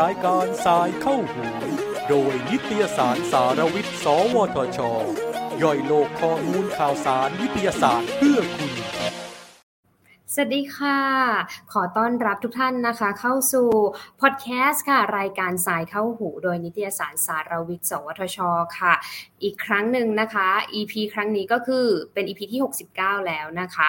[0.00, 1.44] รายการสายเข้าหู
[2.08, 4.78] โดยนิตยสารสารวิทย์ สวทช
[5.62, 8.72] ย่อยโลกข้อมูลข่าวสารวิทยาศาสตร์เพื่อคุณ
[10.34, 11.00] สวัสดีค่ะ
[11.72, 13.68] ขอต้อนรับทุกท่านนะคะ เข้าสู่
[14.20, 18.38] พอดแคสต์ค่ะ รายการสายเข้าหู โดยนิตยสารสารวิทย์ สวทช
[18.78, 18.94] ค่ะ
[19.42, 22.60] อีกครั้งหนึ่งนะคะ EP ครั้งนี้ก็คือเป็น EP ที่
[22.92, 23.88] 69 แล้วนะคะ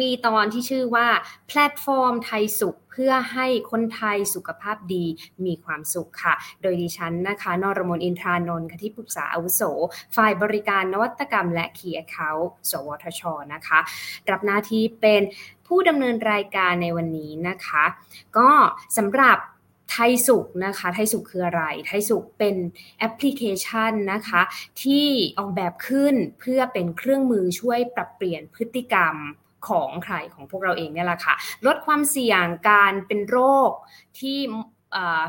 [0.00, 1.08] มีตอนที่ชื่อว่า
[1.48, 5.04] แพลตฟอร์มไทยสุขเพื่อให้คนไทยสุขภาพดี
[5.44, 9.62] มีความสุขค่ะ โดยดิฉันนะคะ นรมนอินทรานนท์ที่ปรึกษาอาวุโส
[10.16, 12.30] ฝ่ายบริการนวัตกรรมและเคียร์เขา
[12.70, 13.22] สวทช
[13.54, 13.78] นะคะ
[14.30, 15.22] รับหน้าที่เป็น
[15.66, 17.84] ผู้ดำเนินรายการในวันนี้นะคะ
[18.38, 18.50] ก็
[18.96, 19.38] สำหรับ
[19.92, 22.56] ไทยสุขนะคะ ไทยสุขคืออะไร ไทยสุขเป็น
[22.98, 24.42] แอปพลิเคชันนะคะ
[24.82, 25.06] ที่
[25.38, 29.16] ออกแบบขึ้นเพื่อเป็นเครื่องมือช่วยปรับเปลี่ยนพฤติกรรม
[29.68, 31.34] ของใครของพวกเราเองเนี่ยแหละค่ะ
[31.66, 33.38] ลดความเสี่ยงการเป็นโร
[33.68, 33.70] ค
[34.18, 34.38] ที่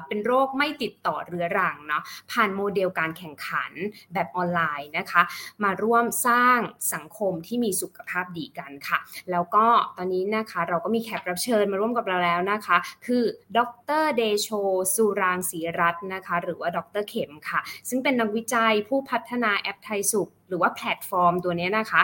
[0.08, 3.72] เป็นโรคไม่ติดต่อเรื้อรังเนาะผ่านโมเดลการแข่งขัน
[4.14, 5.22] แบบออนไลน์นะคะ
[5.64, 6.60] มาร่วมสร้าง
[6.94, 9.00] สังคมที่มีสุขภาพดีกันค่ะ
[9.32, 9.66] แล้วก็
[9.98, 13.24] ตอนนี้นะคะเราก็มีแขกรับเชิญมาร่วมกับเราแล้วนะคะ คือ
[13.58, 13.60] ด
[14.02, 14.48] รเดโช
[14.96, 22.02] สุรางศรีรัตน์นะคะ หรือว่าดรเข็มค่ะ ซึ่งเป็นนักวิจัยผู้พัฒนาแอปไทยสุข หรือว่าแพลตฟอร์มตัวนี้นะคะ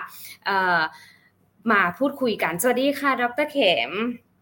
[1.72, 3.92] มาพูดคุยกัน สวัสดีค่ะ ดรเข็ม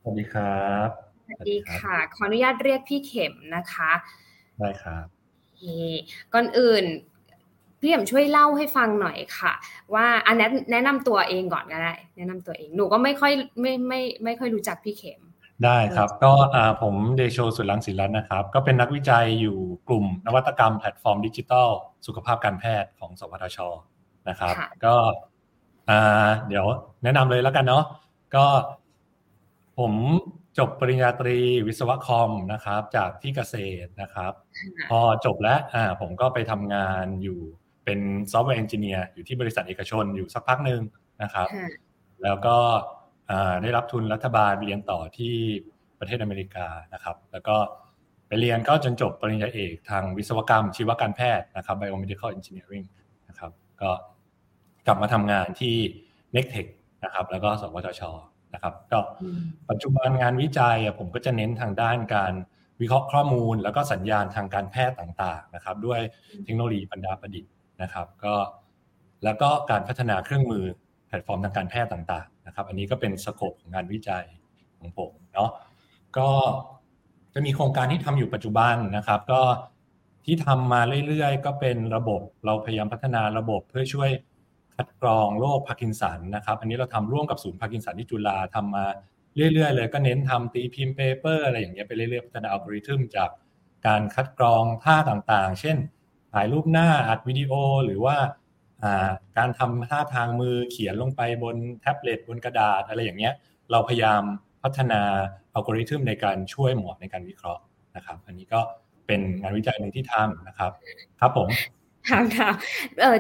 [0.02, 0.90] สวัสดีครับ
[1.28, 3.92] สวัสดีค่ะ ขออนุญาตเรียกพี่เข็มนะคะ
[4.60, 5.06] ได้ครับ
[6.34, 6.86] ก่อนอื่น
[7.80, 9.54] พี่เข็มช่วยเล่าให้ฟังหน่อยค่ะ
[9.94, 15.22] ว่าอันนั้นแนะนำตัวเองก่อนก็ได้ แนะนำตัวเอง หนูก็ไม่ค่อยไม่ไม่ไม่ค่อยรู้จักพี่เข็ม
[15.66, 16.32] ได้ครับ ก็
[16.82, 21.70] ผมเดโชสุรังศิรัตน์นะครับ ก็เป็นนักวิจัยอยู่กลุ่มนวัตกรรมแพลตฟอร์มดิจิทัล
[22.08, 23.60] สุขภาพการแพทย์ของสวทช
[24.30, 24.96] นะครับ ก็
[25.90, 26.66] อ่าเดี๋ยว
[27.04, 27.84] แนะนำเลยแล้วกันเนาะ
[28.36, 28.46] ก็
[29.80, 29.94] ผม
[30.58, 34.34] จบปริญญาตรีวิศวะคอมนะครับ จากที่เกษตรนะครับ
[34.90, 37.40] พอจบแล้วอ่าผมก็ไปทำงานอยู่
[37.86, 38.00] เป็น
[38.32, 40.82] software engineer อยู่ที่บริษัทเอกชนอยู่สักพักหนึ่ง
[41.24, 41.48] นะครับ
[42.24, 42.58] แล้วก็
[43.62, 45.36] ได้รับทุนรัฐบาลเรียนต่อที่
[46.00, 47.56] ประเทศอเมริกานะครับ แล้วก็
[48.28, 52.88] ไปเรียนก็จนจบปริญญาเอกทางวิศวกรรมชีวการแพทย์นะครับ biomedical engineering
[53.28, 53.52] นะครับ
[53.82, 53.92] ก็
[54.86, 55.76] กลับมาทำงานที่
[56.36, 56.70] n e c t e c h
[57.04, 58.02] นะครับแล้วก็สวทช
[58.54, 59.00] นะครับก็
[59.70, 62.34] ปัจจุบันงานวิจัยผมก็จะเน้นทางด้านการ
[62.82, 66.00] วิเคราะห์ข้อมูล แล้วก็สัญญาณทางการแพทย์ต่างๆนะครับด้วย
[66.44, 67.52] เทคโนโลยีปัญญาประดิษฐ์
[67.82, 68.34] นะครับก็
[69.24, 70.64] แล้วก็การพัฒนาเครื่องมือ
[71.08, 74.26] แพลตฟอร์มทางการแพทย์ต่างๆนะครับอันนี้ก็เป็น scope ของงานวิจัย
[74.80, 75.50] ของผมเนาะ
[76.18, 76.30] ก็
[77.34, 79.42] จะมีโครงการที่ทำอยู่ปัจจุบันนะครับ ก็
[80.26, 84.10] ที่ทำมาเรื่อยๆ ก็เป็นระบบเราพยายามพัฒนาระบบเพื่อช่วย
[84.78, 88.86] คัดกรองโรคพาร์กินสันนะครับ อันนี้เราทำร่วมกับศูนย์พาร์กินสันที่จุฬาทำมา
[89.54, 93.30] เรื่อยๆ เลยก็เน้นทำตีพิมพ์ paper อะไรอย่างเงี้ยไปเรื่อยๆพัฒนาอัลกอริทึมจาก
[93.88, 95.78] การคัดกรองท่าต่างๆ เช่น
[96.34, 97.52] ถ่ายรูปหน้าอัดวิดีโอ
[97.86, 98.18] หรือว่า
[99.38, 103.34] การทำท่าทางมือเขียนลงไปบนแท็บเล็ตบนกระดาษอะไรอย่างเงี้ย
[103.72, 104.22] เราพยายาม
[104.64, 105.02] พัฒนา
[105.54, 107.62] อัลกอริทึมในการช่วยหมอในการวิเคราะห์
[107.96, 108.62] นะครับ อันนี้ก็
[109.08, 110.72] เป็นงานวิจัยหนึ่งที่ทำนะครับ
[111.20, 111.50] ครับผม
[112.10, 112.54] ถามถาม
[113.00, 113.18] เออ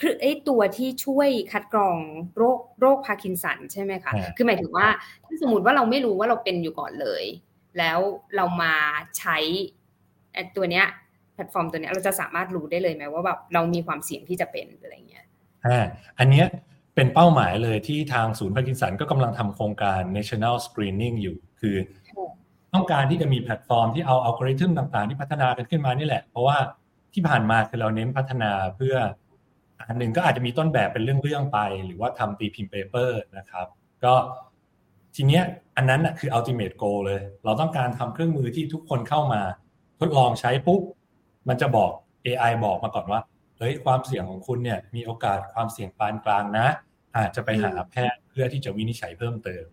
[0.00, 1.98] คือไอ้ตัวที่ช่วยคัดกรอง
[2.36, 4.86] โรคโรคพาร์กินสันใช่ไหมคะ คือหมายถึงว่า
[5.24, 7.24] ถ้าสมมติว่าเราไม่รู้ว่าเราเป็นอยู่ก่อนเลย
[7.78, 7.98] แล้ว
[8.36, 8.74] เรามา
[9.18, 9.36] ใช้
[10.56, 10.86] ตัวเนี้ย
[11.34, 15.26] แพลตฟอร์มตัวเนี้ยเราจะสามารถรู้ได้เลยไหมว่าแบบเรามีความเสี่ยงที่จะเป็นอะไรเงี้ย
[15.66, 15.84] อ่า
[16.18, 16.46] อันเนี้ย
[16.94, 21.76] เป็นเป้าหมายเลยที่ทางศูนย์พาร์กินสันก็กำลังทำโครงการ national screening อยู่ คือ
[22.74, 26.56] ต้องการที่จะมีแพลตฟอร์มที่เอาอัลกอริทึมต่างๆ ที่พัฒนากันขึ้นมานี่แหละ เพราะว่า
[27.14, 28.94] ที่ผ่านมาคือเราเน้นพัฒนาเพื่อ
[29.86, 33.66] อันหนึ่งก็อาจจะมีต้นแบบเป็นเรื่องๆไป หรือว่าทำตีพิมพ์ paper นะครับ
[34.04, 34.14] ก็
[35.14, 35.42] ทีเนี้ย
[35.76, 39.42] อันนั้นนะคือ ultimate goal เลย เราต้องการทำเครื่องมือที่ทุกคนเข้ามา
[40.00, 40.80] ทดลองใช้ปุ๊บ
[41.48, 41.90] มันจะบอก
[42.26, 43.20] AI บอกมาก่อนว่า
[43.58, 46.66] เฮ้ยความเสี่ยงของคุณเนี่ยมีโอกาสความเสี่ยงปานกลางนะ
[47.16, 49.64] อาจจะไปหาแพทย์เพื่อที่จะวินิจฉัยเพิ่มเติม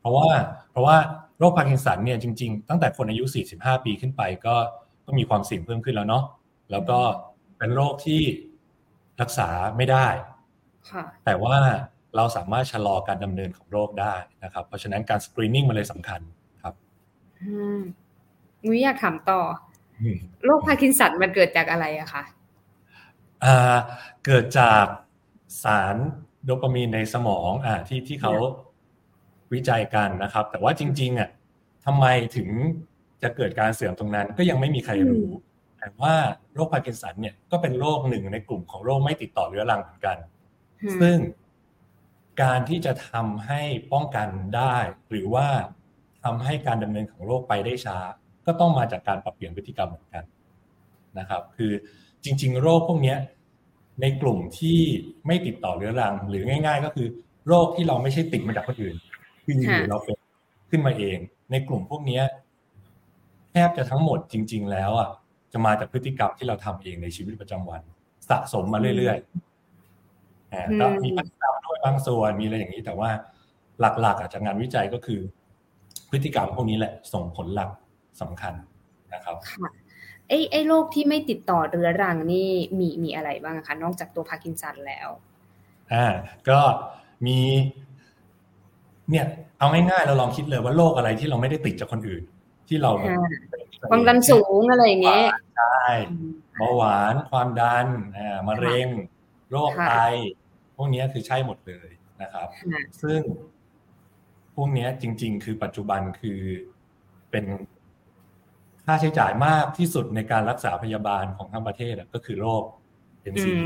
[0.00, 0.28] เพราะว่า
[0.70, 0.96] เพราะว่า
[1.38, 3.24] โรคพาร์กินสันเนี่ยจริง ๆ ตั้งแต่คนอายุ
[3.54, 4.54] 45 ปีขึ้นไปก็
[5.06, 6.24] ก็มีความเสี่ยงเพิ่มขึ้นแล้วเนาะ
[6.70, 6.98] แล้วก็
[7.58, 8.22] เป็นโรคที่
[9.22, 10.06] รักษาไม่ได้
[11.24, 11.56] แต่ว่า
[12.16, 14.14] เราสามารถชะลอการดำเนินของโรคได้
[14.44, 16.20] นะครับ เพราะฉะนั้นการ screening มันเลยสำคัญ
[16.62, 16.74] ครับ
[17.40, 17.80] อืม
[18.66, 19.40] นุ้ยอยากถามต่อ
[20.44, 22.22] โรคพาร์กินสันมันเกิดจากอะไรอะคะ
[23.44, 23.76] อ่า
[24.26, 24.84] เกิดจาก
[25.64, 25.96] สาร
[26.44, 28.32] โดปามีนในสมองอ่าที่ที่เขา
[29.52, 31.30] วิจัยกันนะครับ แต่ว่าจริง ๆอะ
[31.86, 32.48] ทำไมถึง
[33.22, 35.28] จะเกิดการเสื่อมตรงนั้นก็ยังไม่มีใครรู้
[35.82, 36.16] แต่ว่า
[36.54, 40.16] โรคพาร์กินสันเนี่ยก็เป็นโรคหนึ่งในกลุ่มของโรคไม่ติดต่อเรื้อรังเหมือนกัน
[41.00, 41.16] ซึ่ง
[42.42, 43.60] การที่จะทำให้
[43.92, 44.76] ป้องกันได้
[45.10, 45.46] หรือว่า
[46.24, 47.98] ทำให้การดำเนินของโรคไปได้ช้า
[48.46, 50.24] ก็ต้องมาจากการปรับเปลี่ยนพฤติกรรมเหมือนกัน
[51.18, 51.72] นะครับ คือ
[52.24, 53.16] จริง ๆ โรคพวกนี้
[54.02, 54.78] ในกลุ่มที่
[55.26, 57.08] ไม่ติดต่อเรื้อรัง หรือง่าย ๆ ก็คือ
[57.48, 58.96] โรคที่เราไม่ใช่ติดมาจากคนอื่น
[59.44, 60.16] คืออยู่เราเป็น
[60.70, 61.18] ขึ้นมาเอง
[61.50, 62.20] ในกลุ่มพวกนี้
[63.50, 65.08] แทบจะทั้งหมดจริง ๆ แล้วอะ
[65.52, 67.82] จะมาจากพฤติกรรมที่เราทำเองในชีวิตประจำวัน
[68.30, 73.10] สะสมมาเรื่อยๆก็มีพัฒนาด้วยบางส่วนมีอะไรอย่างนี้ แต่ว่า
[73.80, 75.20] หลักๆอาจจะงานวิจัยก็คือ
[76.10, 77.70] พฤติกรรมพวกนี้แหละ ส่งผลหลัก
[78.20, 78.54] สำคัญ
[79.14, 79.70] นะครับค่ะ
[80.28, 85.08] ไอ้ไอ้โรคที่ไม่ติดต่อเรื้อรังนี่มีมีอะไรบ้างคะนอกจากตัวพาร์กินสันแล้ว
[85.92, 86.06] อ่า
[86.48, 86.58] ก็
[87.26, 87.38] มี
[89.10, 89.26] เนี่ย
[89.58, 92.22] เอาง่ายๆเราลองคิดเลยว่าโรคอะไรที่เราไม่ได้ติดจากคนอื่น
[92.68, 92.90] ที่เรา
[93.90, 95.24] ความดันสูงอะไรอย่างเงี้ย
[95.56, 95.86] ใช่
[96.58, 97.86] เบาหวานความดัน
[98.16, 98.88] อ่ามะเร็ง
[99.50, 99.94] โรคไต
[100.76, 101.88] พวกนี้คือใช่หมดเลย
[102.22, 102.48] นะครับ
[103.02, 103.20] ซึ่ง
[104.54, 106.40] พวกนี้จริง ๆ คือปัจจุบันคือ
[107.30, 107.44] เป็น
[108.84, 112.62] ค่าใช้จ่ายมากที่สุดในการรักษาพยาบาลของทั้งประเทศก็คือโรค
[113.32, 113.60] NCD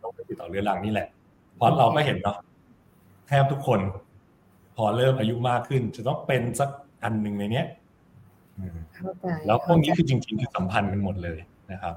[0.00, 1.08] โรคติดต่อเรื้อรังนี่แหละ
[1.56, 2.38] เพราะเราก็เห็นเนาะ
[3.28, 3.80] แทบทุกคน
[4.76, 6.70] พอเริ่มอายุมากขึ้น จะต้องเป็นสัก
[7.02, 7.66] อันหนึ่งในเนี้ย
[9.46, 11.38] แล้วพวกนี้คือจริงๆคือสัมพันธ์กันหมดเลย
[11.72, 11.94] นะครับ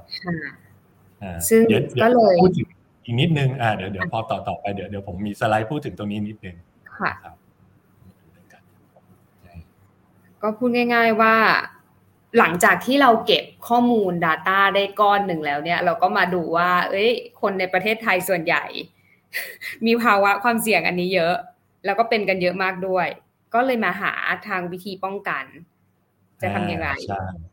[1.50, 1.62] ซึ่ง
[2.02, 2.68] ก็เลยพูดถึง
[3.04, 6.56] อีกนิดนึงอ่าเดี๋ยวเดี๋ยวพอต่อต่อไปเดี๋ยวเดี๋ยวผมมีสไลด์พูดถึงตรงนี้นิดนึง
[6.98, 7.12] ค่ะ
[10.42, 11.36] ก็พูดง่าย ๆว่า
[12.38, 17.12] หลังจากที่เราเก็บข้อมูล Data ได้ก้อนหนึ่งแล้วเนี่ย เราก็มาดูว่า เอ้ย
[17.42, 18.64] คนในประเทศไทยส่วนใหญ่
[19.86, 21.36] มีภาวะความเสี่ยงอันนี้เยอะ
[21.86, 23.08] แล้วก็เป็นกันเยอะมากด้วย
[23.54, 24.14] ก็เลยมาหา
[24.48, 25.46] ทางวิธีป้องกัน
[26.42, 26.90] จะทำยังไง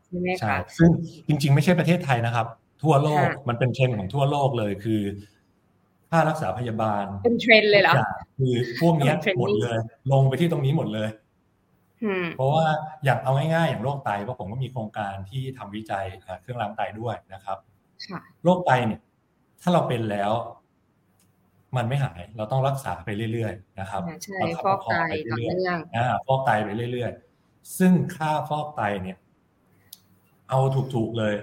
[0.06, 0.90] ใช่ไหมคะซึ่ง
[1.28, 2.46] จริง ๆ ไม่ใช่ประเทศไทยนะครับ
[2.82, 5.02] ทั่วโลกมันเป็นเทรนด์ของทั่วโลกเลยคือ
[6.10, 7.94] ค่ารักษาพยาบาลเป็นเทรนด์เลยเหรอ
[8.38, 9.76] คือพวกนี้หมดเลย
[10.12, 11.08] ลงไปที่ตรงนี้หมดเลย
[12.36, 12.64] เพราะว่า
[13.04, 16.04] อย่างเอาง่ายๆอย่างโรคไตเพราะผมก็มีโครงการที่ทำวิจัย
[16.42, 17.58] เครื่องล้างไตด้วยนะครับ
[18.44, 19.00] โรคไตเนี่ย
[19.62, 20.32] ถ้าเราเป็นแล้ว
[21.76, 24.94] มันไม่หายเราต้องรักษาไปเรื่อยๆนะครับใช่ฟอกไต
[25.30, 27.23] ต่อเนื่องอ่าฟอกไตไปเรื่อยๆ
[27.78, 29.18] ซึ่งค่าฟอกไตเนี่ย
[30.48, 30.58] เอา
[30.94, 31.34] ถูกๆเลย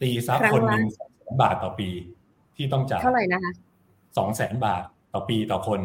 [0.00, 1.90] ตีซักคนหนึ่งสองแสนบาทต่อปี
[2.56, 3.52] ที่ต้องจ่ายเท่าไหร่นะคะ
[4.18, 5.80] สองแสนบาทต่อปีต่อคน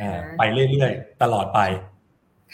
[0.00, 1.60] อ่าไปเรื่อยๆ ตลอดไป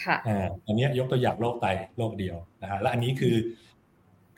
[0.03, 0.17] ค่ะ
[0.65, 1.65] อันนี้ยกตัวอย่างโรคไต
[1.97, 3.35] โรคเดียวนะฮะและอันนี้คือ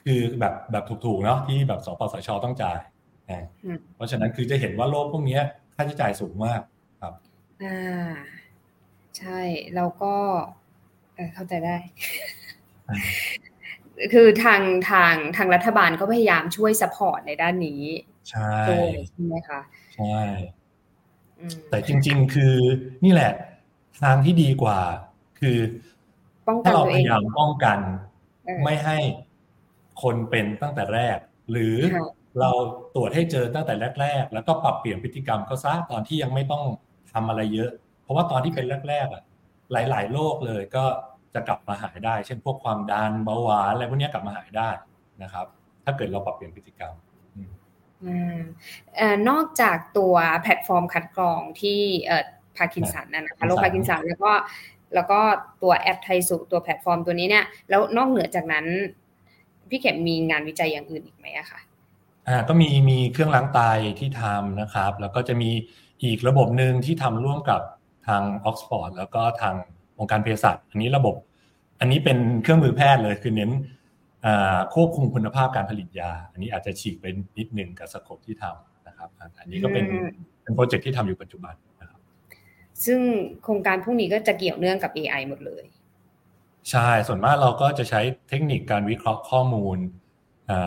[0.03, 2.77] คือแบบแบบถูกๆเนาะที่แบบสปสชต้องจ่าย
[3.95, 5.39] เพราะฉะนั้นคือจะเห็นว่าโรคพวกนี้
[5.75, 6.61] ค่าใช้จ่ายสูงมาก
[7.01, 7.13] ครับ
[7.63, 8.11] อ่า
[9.17, 9.39] ใช่
[9.75, 10.15] แล้วก็
[11.33, 11.77] เข้าใจได้
[14.13, 17.81] คือทางทางทางรัฐบาลก็พยายามช่วยสปอร์ตในด้านนี้
[18.29, 18.55] ใช่
[19.09, 19.59] ใช่ไหมคะ
[19.95, 20.19] ใช่
[21.69, 22.55] แต่จริง ๆ คือ
[23.05, 23.31] นี่แหละ
[24.01, 24.79] ทางที่ดีกว่า
[25.39, 25.57] คือ
[26.63, 27.79] ถ้าเราพยายามป้องกัน
[28.63, 28.97] ไม่ให้
[30.03, 31.17] คนเป็นตั้งแต่แรก
[31.51, 31.75] หรือ
[32.39, 32.51] เรา
[32.95, 36.63] ตรวจให้เจอตั้งแต่แรก ๆ แล้วก็ปรับเปลี่ยนพฤติกรรมก็ซะตอนที่ยังไม่ต้อง
[37.13, 37.71] ทำอะไรเยอะ
[38.03, 39.23] เพราะว่าตอนที่เป็นแรกๆอะ
[39.71, 40.85] หลาย ๆ โรคเลยก็
[41.33, 44.69] จะกลับมาหายได้ เช่นพวกความดันเบาหวานอะไรพวกนี้กลับมาหายได้
[45.23, 45.45] นะครับ
[45.85, 46.93] ถ้าเกิดเราปรับเปลี่ยนพฤติกรรม
[49.29, 51.79] นอกจากตัวแพลตฟอร์มคัดกรองที่
[52.57, 54.31] พาร์กินสันนะคะโรคพาร์กินสันแล้วก็
[54.95, 55.19] แล้วก็
[55.63, 58.65] ตัวแอปไทยสุขตัวแพลตฟอร์มตัวนี้เนี่ยแล้วนอกเหนือจากนั้น
[59.69, 61.59] พี่เข็มมีงานวิจัยอย่างอื่นอีกไหมอะคะ
[62.27, 63.59] อ่าก็มีมีเครื่องล้างไต
[63.99, 65.49] ที่ทำนะครับ แล้วก็จะมี
[66.03, 67.61] อีกระบบหนึ่งที่ทำร่วมกับ
[68.07, 69.55] ทางออกซฟอร์ดแล้วก็ทาง
[69.99, 71.15] องค์การเภสัชอันนี้ระบบ
[71.79, 73.51] อันนี้เป็นเครื่องมือแพทย์เลยคือเน้น
[74.73, 77.05] ควบคุมคุณภาพการผลิตยา อันนี้อาจจะฉีกไป
[77.37, 79.09] นิดนึงกับสกบที่ทำนะครับ
[79.39, 79.85] อันนี้ก็เป็น
[80.43, 81.55] เป็นโปรเจกต์ที่ทำอยู่ปัจจุบัน
[82.85, 82.99] ซึ่ง
[83.43, 85.63] โครงการพวกนี้ก็จะเกี่ยวเนื่องกับ AI หมดเลย
[86.71, 89.77] ใช่ ส่วนมากเราก็จะใช้เทคนิคการวิเคราะห์ข้อมูล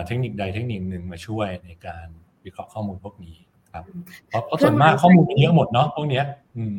[0.05, 2.07] เทคนิคใดเทคนิคหนึ่งมาช่วยในการ
[2.45, 3.35] วิเคราะห์ข้อมูลพวกนี้
[3.71, 3.83] ครับ
[4.27, 6.21] เพราะส่วนมากข้อมูลเยอะหมดเนาะพวกนี้
[6.57, 6.75] อืม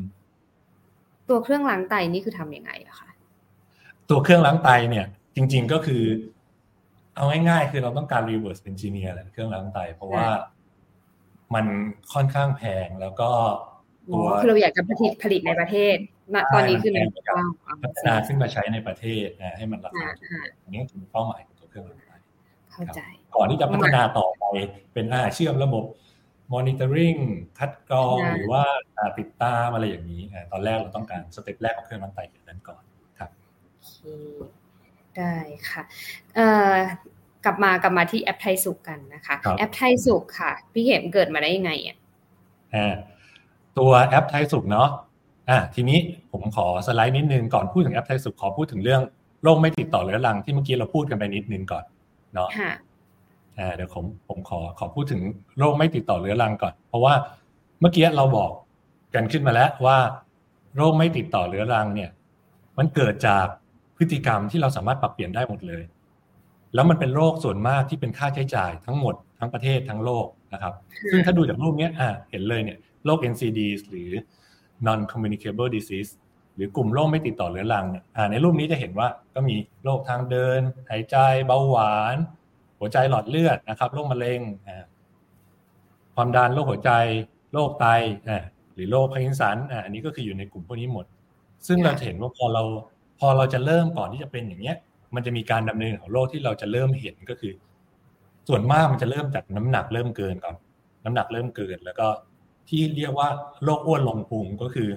[1.30, 3.08] ตัวเครื่องล้างไตนี่คือทํำยังไงอะคะ
[4.10, 5.06] ตัวเครื่องล้างไตเนี่ย
[5.37, 6.02] จริง ๆก็คือ
[7.16, 10.26] เอาง่ายๆคือเราต้องการ reverse engineer แหละเครื่องล้างไต เพราะว่า
[11.54, 11.64] มัน
[12.14, 13.30] ค่อนข้างแพงแล้วก็
[14.12, 15.96] ตัวคือเราอยากจะผลิตผลิตในประเทศ
[16.52, 17.08] ตอนนี้คือมัน
[17.82, 20.08] พัฒนาขึ้นมาใช้ในประเทศนะให้มันราคา
[20.64, 22.10] อันนี้คือเป้าหมายของตัวเครื่องมือไฟ
[22.72, 23.00] เข้าใจ
[23.37, 24.44] ก่อนที่จะพัฒนาต่อไป
[24.92, 25.84] เป็นอาเชื่อมระบบ
[26.54, 27.21] monitoring
[27.59, 28.64] คัดกรองหรือว่า
[29.19, 32.83] ติดตามอะไรอย่างนี้ ตอนแรกเราต้องการ step แรกของเครื่องมันไตนั้นก่อน
[33.19, 33.30] ครับ
[35.16, 35.35] ได้
[35.71, 35.83] ค่ะ
[37.45, 41.97] กลับมากลับมาที่แอปไทยสุขกันนะคะแอปไทยสุขค่ะ พี่เข็มเกิดมาได้ยังไงอะ
[43.78, 44.88] ตัวแอปไทยสุขเนาะ
[45.50, 45.99] อะทีนี้
[46.33, 49.02] ผมขอสไลด์นิดนึงก่อนพูดถึงแอปไทยสุขขอพูดถึงเรื่อง
[49.42, 51.85] โรคไม่ติดต่อเรื้อรังที่เมื่อกี้เราพูดกันไปนิดนึงก่อน
[52.35, 52.71] เนาะอ่า
[53.76, 55.21] เดี๋ยวผมผมขอขอพูดถึง
[55.59, 57.14] โรคไม่ติดต่อเรื้อรังก่อน เพราะว่า
[57.80, 58.50] เมื่อกี้เราบอก
[59.14, 59.99] กันขึ้นมาแล้วว่า
[60.76, 62.11] โรคไม่ติดต่อเรื้อรังเนี่ย
[62.78, 63.47] มันเกิดจาก
[63.97, 65.83] พฤติกรรมที่เราสามารถปรับเปลี่ยนได้หมดเลย
[66.75, 70.75] แล้วมันเป็นโรคส่วนมากที่เป็นค่าใช้จ่ายทั้งหมดทั้งประเทศทั้งโลกนะครับ
[71.11, 74.11] ซึ่งถ้าดูจากรูปนี้อ่าเห็นเลยเนี่ยโรค NCD หรือ
[74.87, 76.11] non communicable disease
[76.54, 79.54] หรือกลุ่มโรคไม่ติดต่อเรื้อรังเนี่ยในรูปนี้จะเห็นว่าก็มี
[79.85, 81.16] โรคทางเดิน หายใจ
[81.47, 82.16] เบาหวาน
[82.80, 84.40] หัวใจหลอดเลือดนะครับโรคมะเร็ง
[86.14, 86.90] ความดันโรคหัวใจ
[87.52, 87.87] โรคไต
[88.75, 91.06] หรือโรคพาร์กินสันอันนี้ก็คืออยู่ในกลุ่มพวกนี้หมด
[91.66, 92.62] ซึ่งเราเห็นว่าพอเรา
[93.20, 94.76] พอเราจะเริ่มก่อนที่จะเป็นอย่างเนี้ย
[95.14, 97.52] มันจะมีการดำเนินของโรคที่เราจะเริ่มเห็นก็คือ
[98.49, 100.56] ส่วนมากมันจะเริ่มจากน้ำหนักเริ่มเกินก่อน
[101.04, 102.06] น้ำหนักเริ่มเกิน แล้วก็
[102.68, 103.28] ที่เรียกว่า
[103.64, 104.88] โรคอ้วนลงพุงก็คือ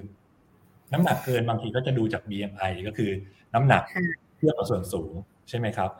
[0.92, 3.10] น้ำหนักเกินบางทีก็จะดูจาก BMI ก็คือ
[3.54, 3.82] น้ำหนัก
[4.36, 5.12] เทียบกับส่วนสูง
[5.48, 5.90] ใช่ไหมครับ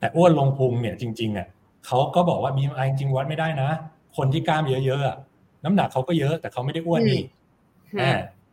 [0.00, 1.46] แต่อ้วนลงพุงเนี่ยจริงๆอะ
[1.86, 3.70] เขาก็บอกว่า BMI จริงวัดไม่ได้นะ
[4.16, 7.22] คนที่กล้ามเยอะๆน้ำหนักเขาก็เยอะ แต่เขาไม่ได้อ้วนนี่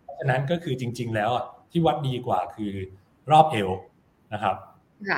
[0.04, 1.30] เพราะฉะนั้นก็คือจริง ๆ แล้ว
[1.72, 2.74] ที่วัดดีกว่าคือ
[3.32, 3.70] รอบเอว
[4.34, 4.56] นะครับ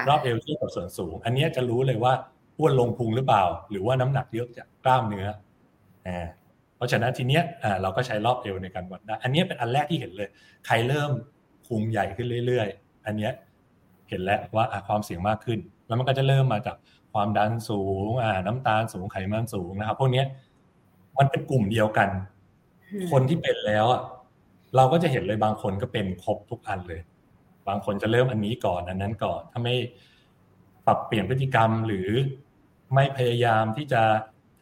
[0.10, 2.14] รอบเอวเทียบกับส่วนสูง อันนี้จะรู้เลยว่า
[2.60, 5.28] อ้วนลงพุงหรือเปล่า หรือว่าน้ำหนักเยอะจากกล้ามเนื้อ
[6.08, 6.28] อ่า
[6.76, 7.44] เพราะฉะนั้นทีเนี้ย
[7.82, 10.30] เราก็ใช้รอบเอวในการวัดได้อันนี้เป็นอันแรกที่เห็นเลย
[10.66, 11.12] ใครเริ่ม
[11.68, 13.32] พุงใหญ่ขึ้นเรื่อย ๆ อันเนี้ย
[14.10, 16.78] เห็นแล้วว่าความเสี่ยงมากขึ้น แล้วมันก็จะเริ่มมาจาก
[17.14, 20.24] ความดันสูงอ่าน้ำตาลสูงไขมันสูงนะครับพวกนี้
[21.18, 22.10] มันเป็นกลุ่มเดียวกัน
[23.12, 24.02] คนที่เป็นแล้วอะ
[24.76, 27.02] เราก็จะเห็นเลยบางคนก็เป็นครบทุกอันเลย
[27.68, 29.76] บางคนจะเริ่มอันนี้ก่อนอันนั้นก่อน ถ้าไม่
[30.86, 32.10] ปรับเปลี่ยนพฤติกรรมหรือ
[32.94, 34.02] ไม่พยายามที่จะ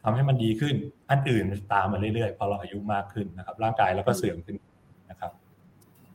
[0.04, 0.76] ทำให้มันดีขึ้น
[1.10, 1.44] อันอื่น
[1.74, 4.58] ตามมาเรื่อยๆพอเราอายุมากขึ้นนะครับ ร่างกายเราก็เสื่อมขึ้น
[5.10, 5.32] นะครับ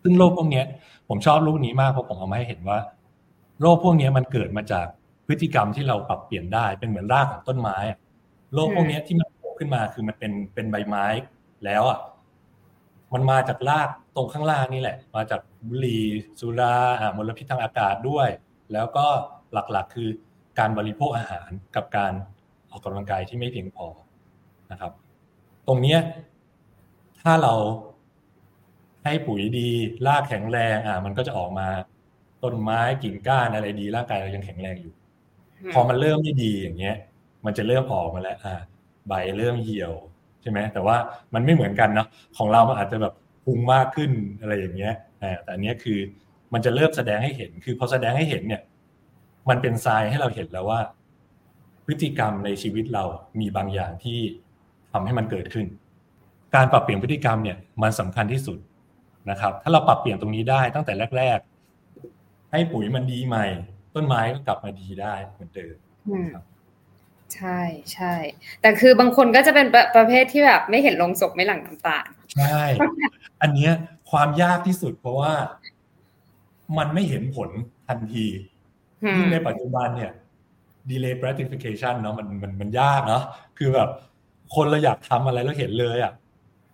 [0.02, 0.62] ซึ่งโรคพวกนี้
[1.08, 2.78] ผมชอบรูปนี้มากเพราะผมเอามาให้เห็นว่า
[3.60, 4.86] โรคพวกนี้มันเกิดมาจาก
[5.26, 7.78] พฤติกรรมที่เราปรับเปลี่ยนได้เป็นเหมือนรากของต้นไม้
[8.54, 11.04] โรคพวกนี้ที่มันโผล่ขึ้นมาคือมันเป็นเป็นใบไม้
[11.64, 11.98] แล้วอะ
[13.14, 16.04] มันมาจากรากตรงข้างล่างนี่แหละ มาจากบุหรี่
[16.40, 16.76] สุรา
[17.16, 18.28] มลพิษทางอากาศด้วย
[18.72, 19.06] แล้วก็
[19.52, 20.08] หลักๆคือ
[20.58, 22.12] การบริโภคอาหารกับการ
[22.70, 23.86] ออกกำลังกายที่ไม่เพียงพอ
[24.72, 24.92] นะครับ
[25.66, 25.96] ตรงนี้
[27.20, 27.54] ถ้าเรา
[29.04, 29.68] ให้ปุ๋ยดี
[30.06, 31.68] รากแข็งแรง อ่า มันก็จะออกมา
[32.44, 34.92] ต้นไม้กิ่งก้านอะไรดีร่างกายเรายังแข็งแรงอยู่
[35.72, 36.96] พอมันเริ่มไม่ดีอย่างเงี้ย
[37.44, 38.54] มันจะเริ่มออกมาแล้ว อ่า
[39.08, 39.92] ใบเริ่มเหี่ยว
[40.42, 40.96] ใช่ไหมแต่ว่า
[41.34, 43.14] มันไม่เหมือนกันเนาะของเรามันอาจจะแบบ
[43.44, 45.98] พุงมากขึ้นอะไรอย่างเงี้ยอ่าแต่อันนี้คือ
[46.52, 48.62] มันจะเริ่มแสดงให้เห็น คือพอแสดงให้เห็นเนี่ย
[49.48, 50.80] มันเป็นทรายให้เราเห็นแล้วว่า
[51.86, 53.04] พฤติกรรมในชีวิตเรา
[53.40, 54.18] มีบางอย่างที่
[54.92, 55.66] ทำให้มันเกิดขึ้น
[56.54, 58.58] การปรับเปลี่ยนพฤติกรรมเนี่ยมันสำคัญที่สุด
[59.30, 61.38] นะครับ ถ้าเราปรับเปลี่ยนตรงนี้ได้ตั้งแต่แรก
[61.94, 63.46] ๆ ให้ปุ๋ยมันดีใหม่
[63.94, 65.76] ต้นไม้ก็กลับมาดีได้เหมือนเดิม
[67.34, 67.60] ใช่
[67.94, 68.14] ใช่
[68.60, 71.98] แต่คือบางคนก็จะเป็นประเภทที่แบบไม่เห็นลงศพไม่หลั่งน้ำตา
[72.34, 72.60] ใช่
[73.42, 73.72] อันเนี้ย
[74.10, 75.32] ความยากที่สุดเพราะว่า
[76.78, 77.50] มันไม่เห็นผล
[77.88, 78.26] ทันที
[79.16, 80.12] ยิ่งในปัจจุบันเนี่ย
[80.90, 83.22] delay gratification เนาะมันมันมันยากเนาะ
[83.58, 83.88] คือแบบ
[84.54, 86.12] คนเราอยากทำอะไรแล้วเห็นเลยอะ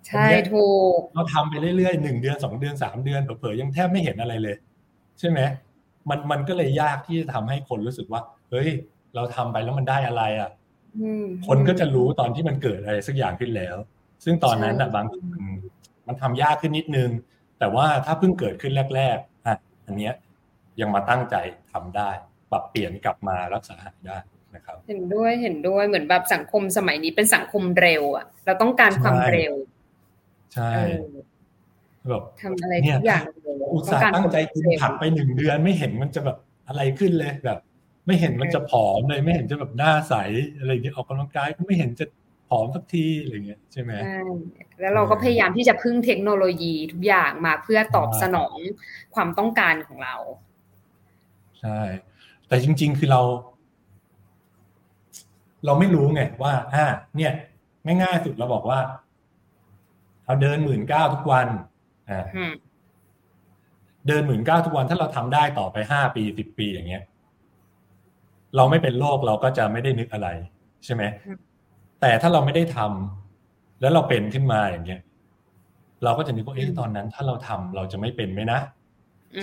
[0.06, 4.56] ใช่ถูกเราทำไปเรื่อยๆหนึ่งเดือนสองเดือนสามเดือนเผลอๆยังแทบไม่เห็นอะไรเลย
[5.18, 5.40] ใช่ไหม
[6.10, 8.68] มันมันก็เลยยากที่จะทำให้คนรู้สึกว่า เฮ้ย
[9.14, 10.50] เราทำไปแล้วมันได้อะไรอะ
[11.46, 13.76] คนก็จะรู้ตอนที่มันเกิดอะไรสักอย่างขึ้นแล้ว
[14.24, 15.06] ซึ่งตอนนั้นอะบาง
[16.06, 17.10] มันทำยากขึ้นนิดนึง
[17.58, 20.14] แต่ว่าถ้าเพิ่งเกิดขึ้นแรกๆอะอันเนี้ย
[20.80, 21.36] ยังมาตั้งใจ
[21.72, 22.10] ทำได้
[22.50, 24.18] ปรับเปลี่ยนกลับมารักษาหายได้
[24.54, 29.52] นะครับ เห็นด้วยเห็นด้วยเหมือนแบบสังคมสมัยนี้เป็นสังคมเร็วอะเราต้องการความเร็ว
[30.54, 30.70] ใช่
[32.10, 33.24] แบบทำอะไรทุกอย่าง
[33.72, 37.58] อุตส่าห์ตั้งใจกินผักไปหนึ่งเดือนไม่เห็นมันจะแบบอะไรขึ้นเลยแบบ
[38.06, 40.14] ไม่เห็นมันจะผอมเลยไม่เห็นจะแบบหน้าใส
[40.58, 42.06] อะไรอย่างเงี้ยออกกำลังกายก็ไม่เห็นจะ
[42.48, 44.20] ผอมสักทีอะไรเงี้ยใช่ไหมใช่
[44.80, 48.56] แล้วเราก็พยายามที่จะพึ่งเทคโนโลยีทุกอย่างมาเพื่อตอบสนอง
[49.14, 50.16] ความต้องการของเรา
[51.60, 51.80] ใช่
[52.48, 53.20] แต่จริง ๆ คือเรา
[55.66, 56.84] เราไม่รู้ไงว่าอ่า
[57.16, 57.32] เนี่ย
[57.84, 58.80] ง่ายๆสุดเราบอกว่า
[60.24, 61.46] เราเดินหมื่นเก้าทุกวัน
[62.10, 62.24] อ่า
[64.06, 67.02] เดินหมื่นเก้าทุกวันถ้าเราทำได้ต่อไปห้าปีสิบปีอย่างเงี้ย
[68.56, 70.28] เราไม่เป็นโรคเราก็จะไม่ได้นึกอะไร
[70.84, 71.02] ใช่ไหม
[72.00, 75.00] แต่ถ้าเราไม่ได้ทำแล้วเราเป็นขึ้นมาอย่างเงี้ย
[76.04, 78.60] เราก็จะนึกว่าเอ๊ะตอนนั้น ถ้าเราทำเราจะไม่เป็นไหมนะ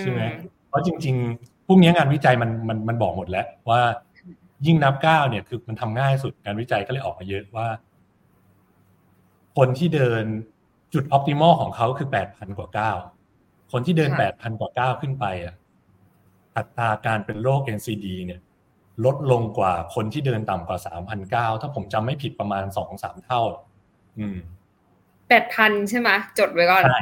[0.00, 0.20] ใช่ไหม
[0.68, 3.80] เพราะจริง ๆ พวกนี้งานวิจัยมันมันมันบอกหมดแล้วว่า
[4.66, 7.68] ยิ่งนับเก้าเนี่ยคือมันทำง่ายสุดงานวิจัยก็เลยออกมาเยอะว่า
[9.56, 10.24] คนที่เดิน
[10.94, 12.92] จุดออ t ติมอลของเขาคือแปดพันกว่าเก้า
[13.72, 15.54] คนที่เดินแปดพันกว่าเก้าขึ้นไปอะ
[16.56, 18.40] อัตราการเป็นโรค NCD เนี่ย
[19.04, 23.42] ลดลงกว่าคนที่เดินต่ำกว่าสามพันเก้าถ้าผมจำไม่ผิดประมาณสองสามเท่า
[24.18, 24.36] อืม
[25.28, 27.00] แปดพันใช่ไหมจดไว้ก่อนใช่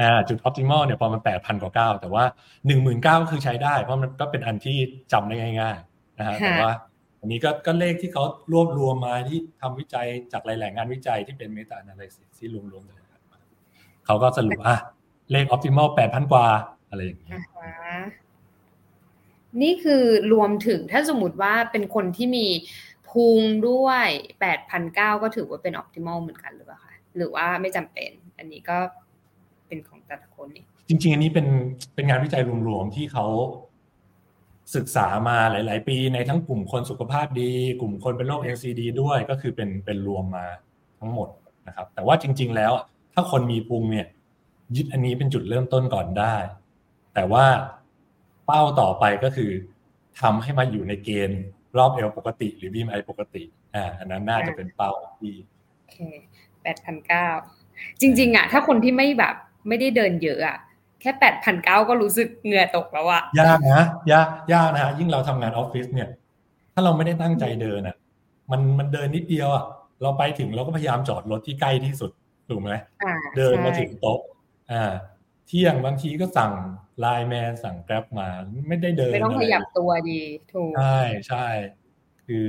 [0.00, 2.24] อ่าจุดออ t ติมอลเนี่ยพอมันแปดพันกว่าก้าวแต่ว่า
[2.66, 4.76] หนึ่งหมื่นก้าวก็คือใช้ได้ เพราะมันก็เป็นอันที่
[5.12, 6.72] จำได้ง่าย ๆ นะฮะแต่ว่า
[7.20, 13.00] อันนี้ก็ก็เลขที่เขารวบรวมมาที่ทำวิจัยจากหลาย ๆ งานวิจัยที่เป็น meta-analysis ที่รวมๆกัน
[14.06, 14.76] เขาก็สรุปอะ
[15.32, 16.46] เลข optimal แปดพันกว่า
[16.88, 17.40] อะไรอย่างเงี้ย
[19.62, 22.46] นี่คือรวมถึงถ้าสมมติว่าเป็นคนที่มี
[23.10, 24.06] พุงด้วย
[24.40, 28.76] แปดพันก้าวก็ถือว่าเป็น optimal เหมือนกันหรือเปล่าคะหรือว่าไม่จำเป็น อันนี้ก็
[29.66, 31.46] เป็นของแต่ละคนนี่จริง ๆ อันนี้เป็น
[31.94, 33.26] เป็นงานวิจัยรวมๆที่เขา
[34.76, 40.46] ศึกษามาหลาย ๆ ปีในทั้งกลุ่มคนสุขภาพดี กลุ่มคนเป็นโรค NCD ด้วยก็คือเป็นเป็นรวมมา
[40.98, 41.28] ทั้งหมด
[41.66, 42.72] นะครับ แต่ว่าจริง ๆ แล้ว
[43.14, 44.06] ถ้าคนมีพุงเนี่ย
[44.76, 46.34] ยึดอันนี้เป็นจุดเริ่มต้นก่อนได้
[47.14, 47.44] แต่ว่า
[48.46, 49.50] เป้าต่อไปก็คือ
[50.20, 51.42] ทำให้มาอยู่ในเกณฑ์
[51.78, 53.42] รอบเอวปกติ หรือ BMI ปกติ
[53.74, 55.34] อ่าอันนั้นน่าจะเป็นเป้าที่
[55.78, 55.98] โอเค
[56.62, 57.26] แปดพันก้าว
[58.00, 59.34] จริง ๆ อะ ถ้าคนที่ไม่แบบ
[59.68, 60.58] ไม่ได้เดินเยอะอะ
[61.00, 66.08] แค่แปดพันก้าวก็รู้สึกเหงื่อตกแล้วอะยากนะยากยากนะยิ่งเราทำงานออฟฟิศเนี่ย
[66.74, 67.96] ถ้าเราไม่ได้ตั้งใจเดินอะ
[68.50, 69.64] มันมันเดินนิดเดียวอะ
[70.02, 72.10] เราไปถึงเราก็พยายามจอดรถที่ใกล้ที่สุด
[72.48, 72.70] ถูกไหม
[73.36, 74.20] เดินมาถึงโต๊ะ
[74.72, 74.84] อ่า
[75.46, 76.52] เที่ยงบางทีก็สั่ง
[77.00, 78.28] LINE MAN สั่ง Grab มา
[78.68, 80.20] ไม่ได้เดินไม่ต้องขยับตัวดี
[80.52, 81.46] ถูกใช่ใช่
[82.26, 82.48] คือ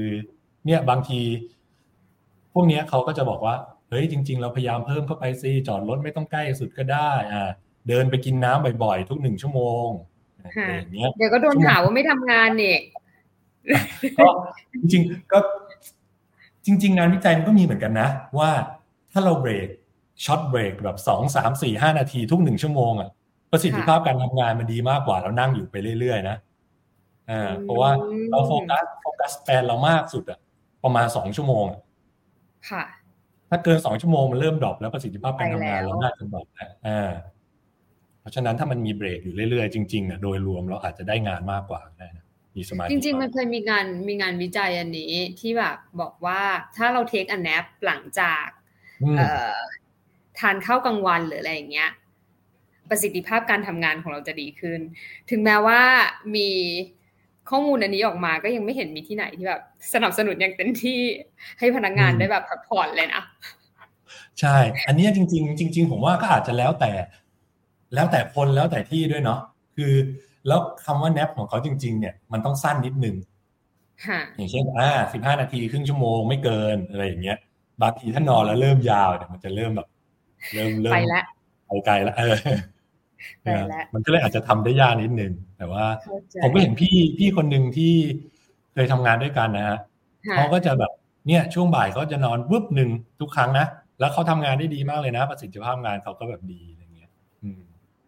[0.66, 1.22] เนี่ยบางที
[2.54, 3.56] พวกนี้เขาก็จะบอกว่า
[3.90, 7.50] เฮ้ยจริง ๆ เราพยายามเพิ่มเข้าไปซิจอดรถไม่ต้องใกล้สุดก็ได้อ่า
[7.88, 9.88] เดินไปกินน้ำบ่อยๆ ทุกหนึ่งชั่วโมง
[10.78, 12.80] อย่างเงี้ยเดี๋ยวก็โดนหาว่าไม่ทำงานเนี่ย
[14.20, 14.28] ก็
[14.80, 15.40] จริงๆก็
[16.66, 18.52] จริง ๆ งานวิจัยมันก็มีเหมือนกันนะ ว่า
[19.12, 19.68] ถ้าเราเบรก
[20.26, 23.10] ช็อตเบรกแบบสองสามสี่ห้านาทีทุกหนึ่งชั่วโมงอะ
[23.52, 26.38] ประสิทธิภาพการทำงานมันดีมากกว่าเรานั่งอยู่ไปเรื่อยๆนะ
[27.32, 27.90] อ่าเพราะว่า
[28.30, 30.40] เรา focus focus span เรามากสุดอะ
[30.84, 31.66] ประมาณสองชั่วโมง
[32.70, 32.84] ค่ะ
[33.50, 36.46] ถ้าเกินสองชั่วโมงมันเริ่ม drop แล้วประสิทธิภาพการทำงานเราน่าจะ drop
[36.88, 37.12] อ่า
[38.20, 46.42] เพราะฉะนั้นถ้ามันมีเบรกอยู่เรื่อยๆจริงๆอะโดยรวมเราอาจจะได้งานมากกว่าได้นะมีสมาธิจริง ๆ มันเคยมีงานมีงานวิจัยอันนี้ที่แบบบอกว่า
[46.78, 48.46] ถ้าเรา take a nap หลังจาก
[50.42, 51.90] ทานข้าวกลางวันหรืออะไรอย่างเงี้ย
[52.90, 54.80] ประสิทธิภาพการทำงานของเราจะดีขึ้น
[55.30, 55.82] ถึงแม้ว่า
[56.36, 56.50] มี
[57.50, 59.62] ข้อมูลอันนี้ออกมาก็ยังไม่เห็นมีที่ไหนที่แบบ
[59.94, 61.00] สนับสนุนอย่างเต็มที่
[61.60, 63.24] ให้พนักงานได้แบบพักผ่อนเลยนะ
[64.40, 66.92] ใช่ อันนี้จริง ๆ จริง ๆ ผมว่าก็อาจจะแล้วแต่
[67.94, 69.40] แล้วแต่คนแล้วแต่ที่ด้วยเนาะ
[69.76, 69.94] คือ
[70.48, 73.16] แล้วคำว่าแนปของเขาจริง ๆ เนี่ยมันต้องสั้นนิดนึง
[74.36, 77.38] อย่างเช่นอ่าสิบห้านาทีครึ่งชั่วโมงไม่เกินอะไรอย่างเงี้ย
[77.82, 79.88] บางทีถ้านอนแล้วเริ่มยาวเนี่ยมันจะเริ่มแบบ
[80.54, 81.24] เริ่มเริ่มไปแล้ว
[81.68, 85.86] ไปไกลแล้วเออมันก็เลยอาจจะทำได้ยากนิดนึงแต่ว่า
[86.44, 87.94] ผมก็เห็นพี่พี่คนหนึ่งที่
[88.74, 89.80] เคยทำงานด้วยกันนะฮะ
[90.36, 90.92] เขาก็จะแบบ
[91.28, 93.66] เนี่ยช่วงบ่ายเขาจะนอนวุบหนึ่งทุกครั้งนะ
[94.00, 96.62] แล้วเขาทำงานได้ดีมากเลยนะ ประสิทธิภาพงานเขาก็แบบดี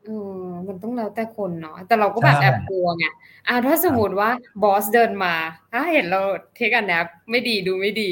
[0.06, 3.06] เออมันต้องแล้วแต่คนเนาะแต่เราก็แบบแอบกลัวไง
[3.48, 4.30] อ่าถ้าสมมติว่า
[4.64, 5.36] บอสเดินมา
[5.72, 6.22] ถ้าเห็นเรา
[6.56, 8.12] take a nap ไม่ดีดูไม่ดี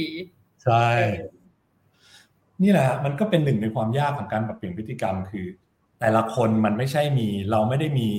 [0.63, 0.85] ใช่
[2.63, 5.47] นี่แหละมันก็เป็นหนึ่งในความยากของการปรับเปลี่ยนพฤติกรรม คือ
[5.99, 8.09] แต่ละคนมันไม่ใช่มี เราไม่ได้มี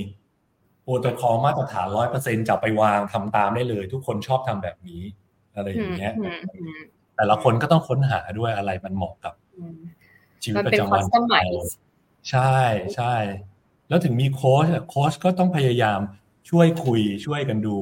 [0.82, 5.02] โปรโตคอลมาตรฐานร้อยเปอร์เซ็นต์จับไปวางทำตามได้เลย ทุกคนชอบทำแบบนี้
[5.56, 6.12] อะไรอย่างเงี้ย
[7.16, 9.34] แต่ละคนก็ต้องค้นหาด้วยอะไรมันเหมาะกับ
[10.42, 11.04] ชีวิตประจำวัน
[12.30, 12.56] ใช่
[12.96, 13.14] ใช่
[13.88, 16.00] แล้วถึงมีโค้ชโค้ชก็ต้องพยายาม
[16.50, 17.76] ช่วยคุยช่วยกันดู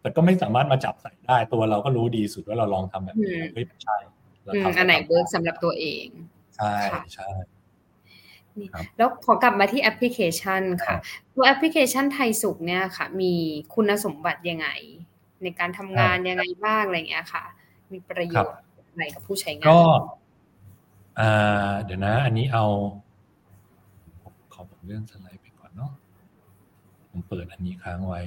[0.00, 3.96] แต่ก็ไม่สามารถมาจับใส่ได้ตัวเราก็รู้ดีสุดว่าเราลองทำแบบนี้ไม่ใช่
[4.76, 6.06] อันไหน work สำหรับตัวเอง
[6.56, 6.74] ใช่
[7.14, 7.28] ใช่
[8.96, 10.96] แล้วขอกลับมาที่แอปพลิเคชันค่ะ
[11.34, 13.32] ตัวแอปพลิเคชันไทยสุขเนี่ยค่ะ มี
[13.74, 14.68] คุณสมบัติยังไง
[15.42, 17.44] ในการทำงานยังไงบ้างอะไรเงี้ยค่ะ
[17.92, 18.58] มีประโยชน์
[18.90, 19.80] อะไรกับผู้ใช้งานก็
[21.84, 22.64] เดี๋ยวนะ อันนี้เอา
[24.52, 25.92] ขอผมเลื่อนสไลด์เนาะ
[27.10, 28.22] ผมเปิดอันนี้ค้างไว้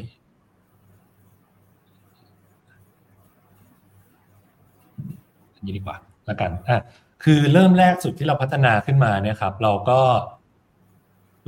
[5.61, 6.81] นนี้ดีกว่าแล้วกันอะ
[7.23, 10.01] คือเริ่มแรกสุดที่เราพัฒนาขึ้นมาเนี่ยครับ เราก็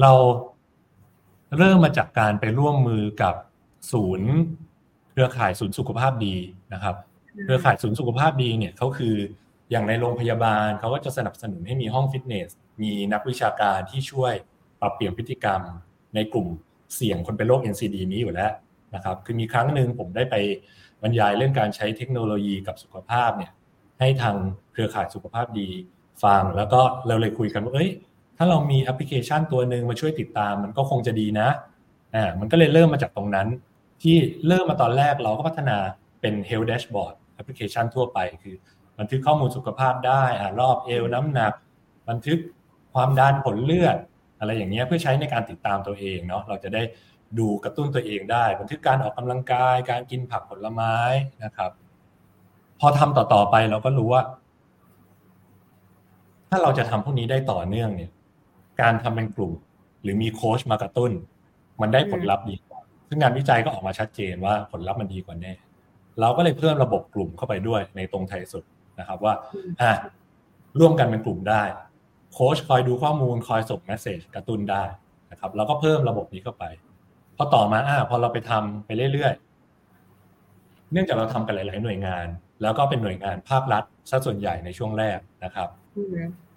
[0.02, 0.12] เรา
[1.58, 3.36] เริ่มมาจากการไปร่วมมือกับ
[3.92, 4.32] ศูนย์
[5.12, 6.36] เครือข่ายศูนย์สุขภาพดี
[6.74, 6.96] นะครับ
[7.44, 9.16] เครือข่ายศูนย์สุขภาพดีเนี่ยเขาคือ
[9.72, 12.50] อย่างในโรงพยาบาลเขาก็จะสนับสนุนให้มีห้องฟิตเนส
[12.82, 14.34] มีนักวิชาการที่ช่วย
[14.82, 15.62] ปรับเปลี่ยนพฤติกรรม
[16.16, 16.48] ในกลุ่ม
[16.96, 18.52] เสี่ยงคนเป็นโรค NCD นี้อยู่แล้ว
[18.96, 20.36] นะครับ คือมีครั้งหนึ่งผมได้ไป
[21.02, 23.52] บรรยายเรื่องการใช้เทคโนโลยีกับสุขภาพเนี่ย
[24.02, 24.36] ให้ทาง
[24.72, 25.70] เครือข่ายสุขภาพดี
[26.24, 27.90] ฟัง แล้วก็เราเลยคุยกันว่าเอ้ย
[28.38, 31.50] ถ้าเรามีแอปพลิเคชันตัวหนึ่งมาช่วยติดตามมันก็คงจะดีนะ
[32.16, 33.48] อ่ามันก็เลยเริ่มมาจากตรงนั้น
[34.02, 34.16] ที่
[34.48, 35.78] เริ่มมาตอนแรกเราก็พัฒนา
[36.22, 38.56] เป็น Health Dashboard แอปพลิเคชันทั่วไปคือ
[39.00, 41.54] บันทึกข้อมูลสุขภาพได้อ่ารอบเอวน้ำหนัก
[42.10, 42.40] บันทึก
[42.94, 43.98] ความดันผลเลือด
[44.40, 46.82] อะไรอย่างเงี้ยเพื่อใช้ในการติดตามตัวเองเนาะเราจะได้
[47.40, 50.96] ดูกระตุ้นตัวเองได้ บันทึกการออกกำลังกาย การกินผักผลไม้
[51.44, 51.72] นะครับ
[52.82, 54.22] พอทำต่อๆไปเราก็รู้ว่า
[56.50, 58.12] ถ้าเราจะทำพวกนี้ได้ต่อเนื่องเนี่ย
[58.82, 59.52] การทำเป็นกลุ่ม
[60.02, 61.12] หรือมีโค้ชมากระตุ้น
[61.82, 65.54] มันได้ผลลัพธ์ดีกว่าซึ่งงานวิจัยก็ออกมาชัดเจนว่าผลลัพธ์มันดีกว่าแน่
[66.20, 68.64] เราก็เลยเพิ่มระบบกลุ่มเข้าไปด้วยในตรงไทยสุด
[69.00, 69.34] นะครับว่า
[69.82, 69.92] อะ
[70.80, 71.64] ร่วมกันเป็นกลุ่มได้
[72.34, 74.84] โค้ชคอยดูข้อมูลคอยส่งเมสเซจกระตุ้นได้
[75.32, 76.66] นะครับเราก็เพิ่มระบบนี้เข้าไป
[77.38, 79.51] พอต่อมาอ่าพอเราไปทำไปเรื่อยๆ
[80.92, 82.28] เนื่องจากเราทำกันหลาย ๆ หน่วยงาน
[82.62, 85.70] แล้วก็เป็นหน่วยงานภาครัฐซะส่วนใหญ่ในช่วงแรกนะครับ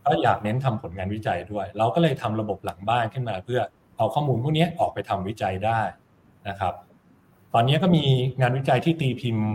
[0.07, 3.61] ก็อยากเน้นทำผลงานวิจัยด้วย เราก็เลยทำระบบหลังบ้านขึ้นมาเพื่อ
[3.97, 5.81] เอาข้อมูลพวกนี้ออกไปทำวิจัยได้
[6.49, 6.75] นะครับ
[7.55, 8.05] ตอนนี้ก็มี
[8.41, 9.49] งานวิจัยที่ตีพิมพ์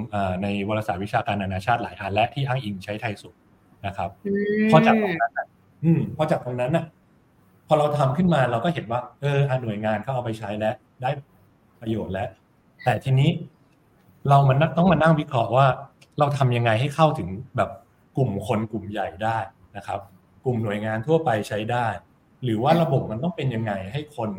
[0.44, 3.34] ในวารสารวิชาการนานาชาติหลายอันและที่อ้างอิงใช้ไทยสุด
[3.86, 4.10] นะครับ
[4.72, 5.32] พอจากตรงนั้น
[5.84, 6.86] อืมพอจากตรงนั้นน่ะ
[7.68, 11.10] พอเราทำขึ้นมาเราก็เห็นว่า เออหน่วยงานเขาเอาไปใช้แล้วได้
[11.82, 12.30] ประโยชน์แล้ว
[12.84, 13.30] แต่ทีนี้
[14.28, 15.66] เรามันต้องมานั่งวิเคราะห์ว่า
[16.20, 17.70] เราทำยังไงให้เข้าถึงแบบ
[18.18, 19.38] กลุ่มคนกลุ่มใหญ่ได้
[19.78, 20.00] นะครับ
[20.46, 21.88] กลุ่มหน่วยงานทั่วไปใช้ได้
[22.44, 24.30] หรือว่าระบบมันต้องเป็นยังไงให้คน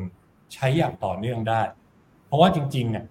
[0.54, 1.62] ใช้อย่างต่อเนื่องได้
[2.26, 3.04] เพราะว่าจริงๆเนี่ย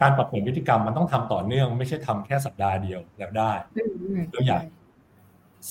[0.00, 3.52] การปรับเปลี่ยนพฤติกรรมมันต้องทำต่อเนื่อง ไม่ใช่ทำแค่สัปดาห์เดียวแล้วได้
[4.32, 4.62] เราอยาก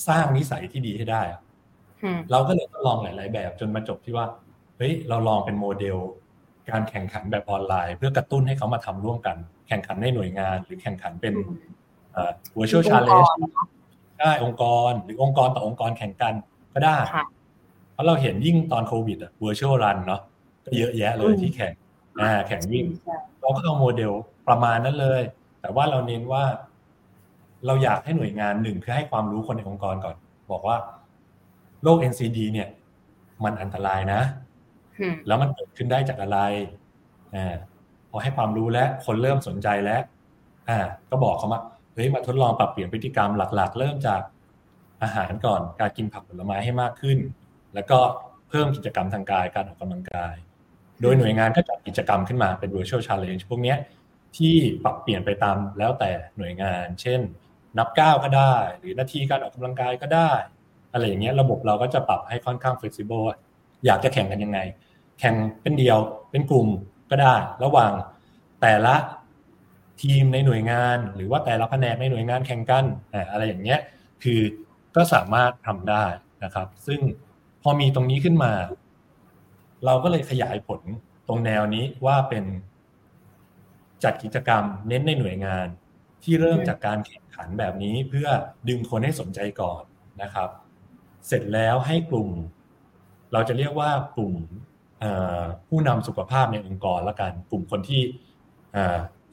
[0.08, 1.22] สร้างนิสัยที่ดีให้ได้
[2.30, 4.26] เราก็เลยลองหลาย ๆ แบบจนมาจบที่ว่า
[4.76, 5.96] เฮ้ยเราลองเป็นโมเดล
[6.70, 9.36] การแข่งขันแบบออนไลน์ เพื่อกระตุ้นให้เขามาทำร่วมกัน
[9.70, 11.34] แข่งขันในหน่วยงาน หรือแข่งขันเป็น
[12.58, 13.30] virtual challenge
[14.20, 16.34] ได้องค์กรหรือองค์กรต่อองค์กรแข่งกัน
[16.74, 16.96] ก็ได้
[17.92, 20.20] เพราะเราเห็นยิ่งตอนโควิดอะ virtual run เนาะ
[20.64, 21.72] ก็เยอะแยะเลยที่แข่ง
[22.20, 22.84] อ่าแข่งวิ่ง
[23.40, 24.12] เราก็เอาโมเดล
[24.48, 25.22] ประมาณนั้นเลย
[25.60, 26.44] แต่ว่าเราเน้นว่า
[27.66, 30.16] เราอยากให้หน่วยงานหนึ่งคือให้ความรู้คนในองค์กรก่อน
[30.52, 30.76] บอกว่า
[31.82, 32.68] โรค NCD เนี่ย
[33.44, 34.20] มันอันตรายนะ
[35.26, 36.38] แล้วมันเกิดขึ้นได้จากอะไร
[37.34, 37.54] อ่า
[38.10, 40.00] พอให้ความรู้แล้วคนเริ่มสนใจแล้ว
[40.68, 40.78] อ่า
[41.10, 41.60] ก็บอกเขามา
[41.94, 44.20] เฮ้ยมาทดลองปรับเปลี่ยนพฤติกรรมหลัก ๆ เริ่มจาก
[45.02, 47.18] อาหารก่อนการกินผักผลไม้ให้มากขึ้น
[47.74, 47.98] แล้วก็
[48.48, 50.34] เพิ่มกิจกรรมทางกายการออกกำลังกาย
[51.00, 53.74] โดยหน่วยงานก็จัดกิจกรรมขึ้นมาเป็น virtual challenge พวกนี้
[54.36, 57.20] ที่ปรับเปลี่ยนไปตามแล้วแต่หน่วยงาน เช่น
[57.78, 60.30] นับก้าวก็ได้ หรือนาทีการออกกำลังกายก็ได้
[60.92, 63.26] อะไรอย่างเงี้ยระบบเราก็จะปรับให้ค่อนข้าง flexible
[63.86, 64.58] อยากจะแข่งกันยังไง
[65.20, 65.98] แข่งเป็นเดียว
[66.30, 66.68] เป็นกลุ่ม
[67.10, 67.92] ก็ได้ ระหว่าง
[68.62, 68.94] แต่ละ
[70.02, 72.84] ทีมในหน่วยงาน หรือว่าแต่ละแผนกในหน่วยงานแข่งกัน
[73.30, 73.80] อะไรอย่างเงี้ย
[74.22, 74.40] คือ
[74.96, 76.04] ก็สามารถทำได้
[76.44, 77.00] นะครับ ซึ่ง
[77.62, 78.52] พอมีตรงนี้ขึ้นมา
[79.84, 80.80] เราก็เลยขยายผล
[81.28, 82.44] ตรงแนวนี้ว่าเป็น
[84.04, 85.66] จัดกิจกรรมเน้นในหน่วยงาน
[86.22, 88.28] ที่เริ่มจากการแข่งขันแบบนี้เพื่อ
[88.68, 89.82] ดึงคนให้สนใจก่อน
[90.22, 90.48] นะครับ
[91.26, 92.28] เสร็จแล้วให้กลุ่ม
[93.32, 94.34] เราจะเรียกว่ากลุ่ม
[95.68, 98.00] ผู้นำสุขภาพในองค์กรละกันกลุ่มคนที่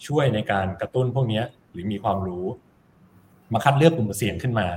[0.07, 2.45] ช่วยในการกระตุ้นพวกนี้หรือมีความรู้
[3.53, 4.67] มาคัดเลือกกลุ่มเสี่ยงขึ้นมา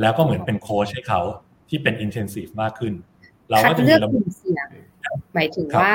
[0.00, 1.20] แล้วก็เหมือนเป็นโค้ชให้เขา
[1.68, 2.92] ที่เป็นอินเทนซีฟมากขึ้น
[3.50, 4.66] เราก็จะมีระบบเสี่ยง
[5.34, 5.94] หมายถึงว่า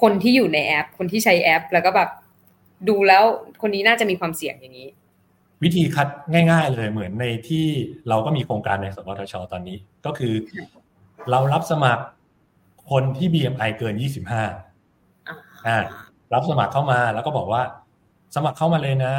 [0.00, 2.10] คนที่อยู่ในแอป คนที่ใช้แอป แล้วก็แบบ
[2.88, 3.24] ดูแล้ว
[3.62, 4.88] คนนี้น่าจะมีความเสี่ยงอย่างนี้
[5.62, 7.66] วิธีคัดง่าย ๆ เลยเหมือนในที่
[8.08, 10.34] เราก็มีโครงการในสวทชตอนนี้ ก็คือ
[11.30, 12.04] เรารับสมัคร
[12.90, 15.78] คนที่ BMI เกิน 25อ่า
[16.32, 17.62] รับสมัครเข้ามาแล้วก็บอกว่า
[18.34, 19.14] สมัครเข้ามาเลยนะ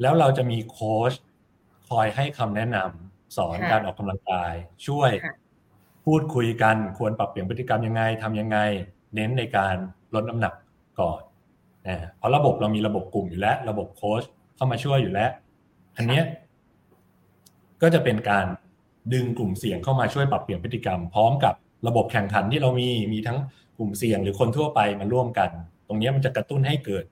[0.00, 1.12] แล้วเราจะมีโค้ช
[1.88, 4.52] คอยให้คำแนะนำสอนการออกกำลังกาย
[4.86, 5.10] ช่วย
[6.04, 8.58] พูดคุยกันควรปรับเปลี่ยนพฤติกรรมยังไงทำยังไง
[9.14, 9.76] เน้นในการ
[10.14, 10.54] ลดน้ำหนัก
[11.00, 11.20] ก่อน
[12.16, 14.22] เพราะระบบเรามีระบบกลุ่มอยู่แล้ว ระบบโค้ช
[14.56, 15.30] เข้ามาช่วยอยู่แล้ว
[15.96, 16.20] อันนี้
[17.82, 18.46] ก็จะเป็นการ
[19.12, 21.54] ดึงกลุ่มเสี่ยงเข้ามาช่วยปรับเปลี่ยนพฤติกรรม พร้อมกับ
[21.86, 23.38] ระบบแข่งขันที่เรามีมีทั้ง
[23.76, 25.50] กลุ่มเสี่ยงหรือคนทั่วไปมาร่วมกัน
[25.88, 27.04] ตรงนี้มันจะกระตุ้นให้เกิด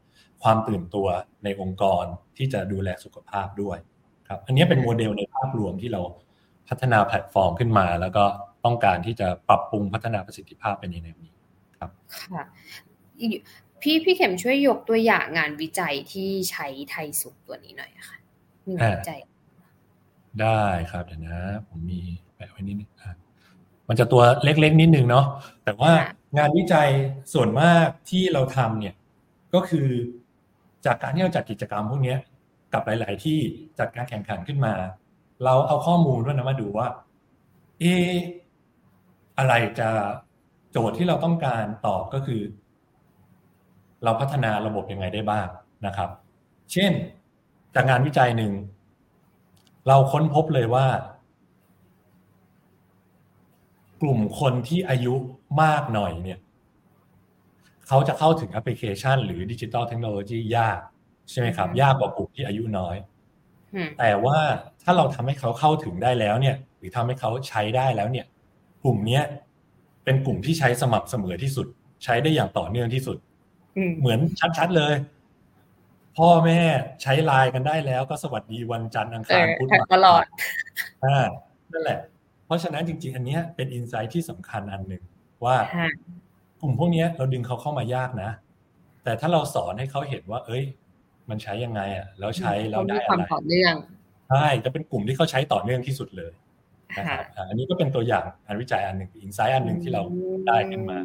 [0.42, 1.06] ความตื่นตัว
[1.44, 2.04] ในองค์กร
[2.36, 3.78] ที่จะดูแลสุขภาพด้วย
[4.28, 6.02] ครับอันนี้เป็นโมเดลในภาพรวมที่เรา
[6.68, 8.24] พัฒนาแพลตฟอร์มขึ้นมา แล้วก็
[8.64, 11.34] ต้องการที่จะปรับปรุงพัฒนาประสิทธิภาพไปในแนวนี้
[11.78, 11.90] ครับ
[12.32, 12.42] ค่ะ
[13.82, 18.18] พี่พี่เข็มช่วยยกตัวอย่างงานวิจัยที่ใช้ไทยสุขตัวนี้หน่อยค่ะ
[18.66, 19.20] มีงานวิจัย
[20.40, 22.00] ได้ครับเดี๋ยวนะ ผมมี
[22.36, 22.90] แปะไว้นิดนึง
[23.88, 25.24] มันจะตัวเล็กๆนิดนึงเนาะ
[25.64, 25.92] แต่ว่า
[26.38, 26.88] งานวิจัย
[27.32, 28.94] ส่วนมากที่เราทำเนี่ย
[29.54, 29.88] ก็คือ
[30.86, 32.16] จากการที่เราจัดกิจกรรมพวกนี้
[32.72, 33.38] กับหลาย ๆ ที่
[33.78, 34.74] จัดการแข่งขันขึ้นมา
[35.44, 36.88] เราเอาข้อมูลด้วยนะมาดูว่า
[37.80, 37.84] เอ
[39.38, 39.88] อะไรจะ
[40.70, 42.40] โจทย์ที่เราต้องการตอบก็คือ
[44.04, 45.46] เราพัฒนาระบบยังไงได้บ้าง
[45.86, 46.10] นะครับ
[46.72, 46.92] เช่น
[47.74, 48.52] จากงานวิจัยหนึ่ง
[49.88, 50.86] เราค้นพบเลยว่า
[54.02, 55.14] กลุ่มคนที่อายุ
[55.62, 56.38] มากหน่อยเนี่ย
[57.86, 60.78] เขาจะเข้าถึงแอปพลิเคชัน หรือดิจิตอลเทคโนโลยียาก
[61.30, 62.96] ใช่ไหมครับ ยากกว่ากลุ่มที่อายุน้อย
[63.98, 64.38] แต่ว่า
[64.82, 68.26] ถ้าเราทำให้เขาเข้าถึงได้แล้วเนี่ย หรือทำให้เขาใช้ได้แล้วเนี่ย
[68.84, 69.22] กลุ่มเนี้ย
[70.04, 71.66] เป็นกลุ่มที่ใช้สม่ำเสมอที่สุด
[72.04, 73.16] ใช้ได้อย่างต่อเนื่องที่สุด
[73.98, 74.18] เหมือน
[74.58, 74.94] ชัดๆเลย
[76.16, 76.60] พ่อแม่
[77.02, 80.24] ใช้ไลน์กันได้แล้ว ก็สวัสดีวันจันทร์อังคารพุธตลอด
[81.04, 81.26] อ่า
[81.72, 81.98] นั่นแหละ
[82.48, 85.02] เพราะฉะนั้นจริง ๆ อันนี้เป็นอินไซต์ที่สำคัญอันหนึ่ง
[85.44, 85.56] ว่า
[86.60, 88.30] กลุ่มพวกนี้เราดึงเขาเข้ามายากนะ
[89.04, 90.64] แต่ถ้าเราสอนให้เขาเห็นว่า เอ้ย
[91.30, 93.74] มันใช้ยังไงอะแล้วใช้แล้วได้อะไรต่อเนื่อง
[94.30, 96.32] ใช่จะเป็นกลุ่มที่เขาใช้ต่อเนื่องที่สุดเลย
[96.98, 100.02] นะครับอันนี้ก็เป็นตัวอย่างงานวิจัยอันหนึ่งอินไซต์อันหนึ่งที่เรา
[100.46, 100.98] ได้ขึ้นมา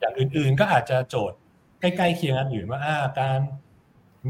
[0.00, 1.38] อย่างอื่นๆก็อาจจะโจทย์
[1.80, 2.80] ใกล้ๆเคียงอันอื่นว่า
[3.20, 3.40] การ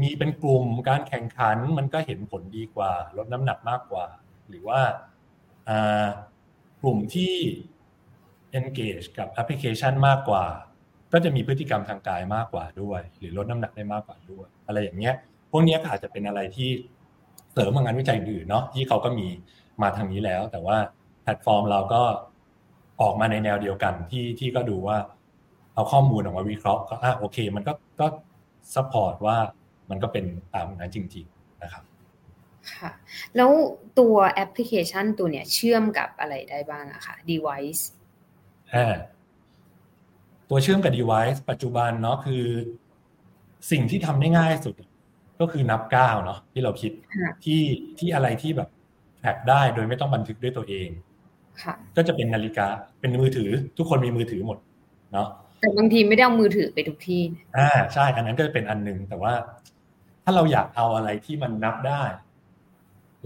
[0.01, 4.05] มีเป็นกลุ่มการแข่งขันมันก็เห็นผลดีกว่า ลดน้ำหนักมากกว่า
[4.49, 4.79] หรือว่า
[6.81, 7.35] กลุ่มที่
[8.59, 10.45] engage กับแอปพลิเคชันมากกว่า
[11.13, 15.15] ก็จะมีพฤติกรรมทางกายมากกว่าด้วย หรือลดน้ำหนักได้มากกว่าด้วย อะไรอย่างเงี้ย
[15.51, 16.69] พวกนี้ก็อาจจะเป็นอะไรที่
[17.53, 19.27] เสริมงานวิจัยอื่นเนาะที่เขาก็มี
[19.81, 20.77] มาทางนี้แล้ว แต่ว่า
[21.23, 22.01] แพลตฟอร์มเราก็
[23.01, 24.97] ออกมาในแนวเดียวกันที่ที่ก็ดูว่า
[25.73, 28.07] เอาข้อมูลออกมาวิเคราะห์ก็อะโอเค มันก็ก็
[28.75, 29.37] support ว่า
[29.89, 31.83] มันก็เป็นตามนั้นจริง ๆ นะครับ
[32.75, 32.91] ค่ะ
[33.35, 33.51] แล้ว
[33.99, 37.83] ตัวแอปพลิเคชันตัวเนี้ยเชื่อมกับอะไรได้บ้างอะคะ device
[38.73, 38.95] อ่า
[40.49, 42.43] ตัวเชื่อมกับ device ปัจจุบันเนาะคือ
[43.71, 44.75] สิ่งที่ทำได้ง่ายสุด
[45.39, 46.91] ก็คือนับก้าวเนาะที่เราคิด
[47.43, 47.61] ที่
[47.99, 48.69] ที่อะไรที่แบบ
[49.21, 50.89] แท็กได้โดยไม่ต้องบันทึกด้วยตัวเอง
[51.95, 52.67] ก็จะเป็นนาฬิกา
[52.99, 54.57] เป็นมือถือ ทุกคนมีมือถือหมด
[55.13, 55.27] เนาะ
[55.59, 57.21] แต่บางทีไม่ได้เอามือถือไปทุกที่
[57.57, 59.33] อ่าใช่ อันนั้นก็จะเป็นอันหนึ่งแต่ว่า
[60.23, 62.03] ถ้าเราอยากเอาอะไรที่มันนับได้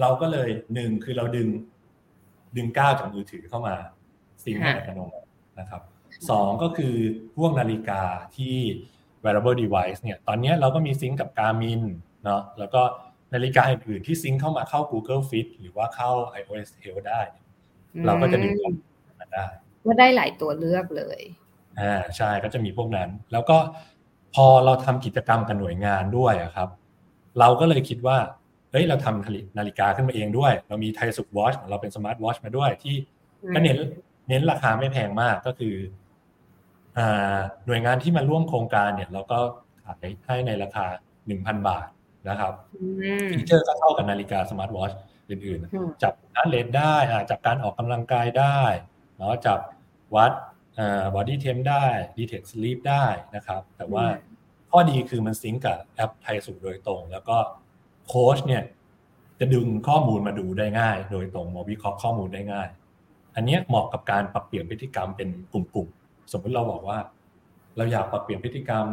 [0.02, 1.48] เราก็เลยหนึ่งคือเราดึง
[2.58, 3.76] ดึงก้าวจากมือถือเข้ามา
[4.44, 5.28] ซิงค์อัตโนมัติ
[5.60, 5.82] นะครับ
[6.30, 6.96] สองก็คือ
[7.38, 8.02] พวกนาฬิกา
[8.38, 8.56] ที่
[9.24, 11.82] wearable device เนี่ย ตอนนี้เราก็มีซิงค์กับ Garmin
[12.24, 12.82] เนาะแล้วก็
[13.34, 17.22] นาฬิกาอื่นๆที่ซิงค์เข้ามาเข้า Google Fit หรือว่าเข้า iOS Health ได้
[18.06, 18.54] เราก็จะดึง
[19.20, 19.46] มาได้
[19.86, 21.22] ก็ได้หลายตัวเลือกเลย
[21.80, 23.58] อ่าใช่ก็จะมีพวกนั้น แล้วก็
[24.36, 26.70] พอเราทำกิจกรรมกับหน่วยงานด้วยครับ
[27.40, 28.18] เราก็เลยคิดว่า
[28.74, 32.96] เฮ้ยเราทำนาฬิกาขึ้นมาเองด้วย เรามีไทยสุข watch ของเราเป็น smart watch มาด้วยที่
[33.54, 33.78] ก็เน้น
[34.30, 35.76] เน้นราคาไม่แพงมากก็คือ
[37.66, 39.40] หน่วยงานที่มาร่วมโครงการเนี่ย เราก็
[39.86, 40.86] ขายให้ในราคา
[41.28, 41.88] หนึ่งพันบาท
[42.30, 42.54] นะครับ
[43.32, 44.92] feature ก็เท่ากับนาฬิกา smart watch
[45.30, 46.96] อื่นๆ จับ heart rate ได้
[47.32, 48.62] จับการออกกำลังกายได้
[49.18, 49.60] เนาะจับ
[50.16, 50.32] วัด
[51.16, 51.86] body temp ได้
[52.18, 53.06] detect sleep ได้
[53.36, 54.06] นะครับ แต่ว่า
[54.72, 57.38] ข้อดีคือมันซิงกับแอปไทยสุโดยตรง แล้วก็
[58.08, 58.64] โค้ชเนี่ย
[59.40, 62.68] จะดึงข้อมูลมาดูได้ง่าย โดยตรงมาวิเคราะห์ข้อมูลได้ง่าย
[63.36, 67.00] อันนี้เหมาะกับการปรับเปลี่ยนพฤติกรรมเป็นกลุ่มๆ สมมติเราบอกว่า
[67.78, 68.86] เราอยากปรับเปลี่ยนพฤติกรรม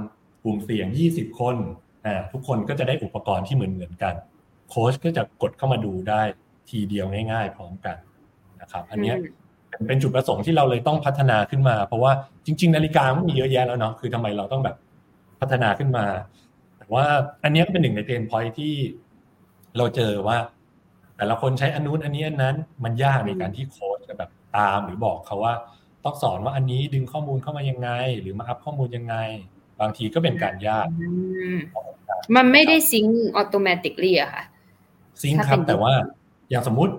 [0.44, 1.57] กลุ่มเสี่ยง 20 คน
[2.07, 4.14] อ่าทุกคนก็จะได้อุปกรณ์ที่เหมือนเหมือนกัน
[4.70, 6.23] โค้ชก็จะกดเข้ามาดูได้
[6.68, 7.96] ทีเดียวง่ายๆ พร้อมกัน
[8.61, 9.14] นะครับ อันนี้
[9.88, 12.12] เป็นจุดประสงค์ที่เราเลยต้องพัฒนาขึ้นมา เพราะว่า
[12.46, 14.77] จริง ๆ นาฬิกามันมีเยอะแยะแล้วเนาะคือทำไมเราต้องแบบ
[15.40, 16.05] พัฒนาขึ้นมา
[16.94, 17.07] ว่า
[17.44, 18.74] อันนี้ก็เป็นหนึ่งในเพนพอยที่
[19.76, 20.38] เราเจอว่า
[21.16, 25.55] แต่ละคนใช้อันนู้นอันนี้อันนั้น มันยากในการที่โค้ชจะแบบตามหรือบอกเขาว่า
[26.05, 29.16] ต้องสอนว่าอันนี้ดึงข้อมูลเข้ามายังไง หรือมาอัพข้อมูลยังไง
[29.81, 30.87] บางทีก็เป็นการยาก
[32.37, 34.44] มันไม่ได้ซิงค์อัตโนมัติเลยอะค่ะ
[35.22, 35.92] ซิงค์ครับ แต่ว่า
[36.50, 36.94] อย่างสมมุติ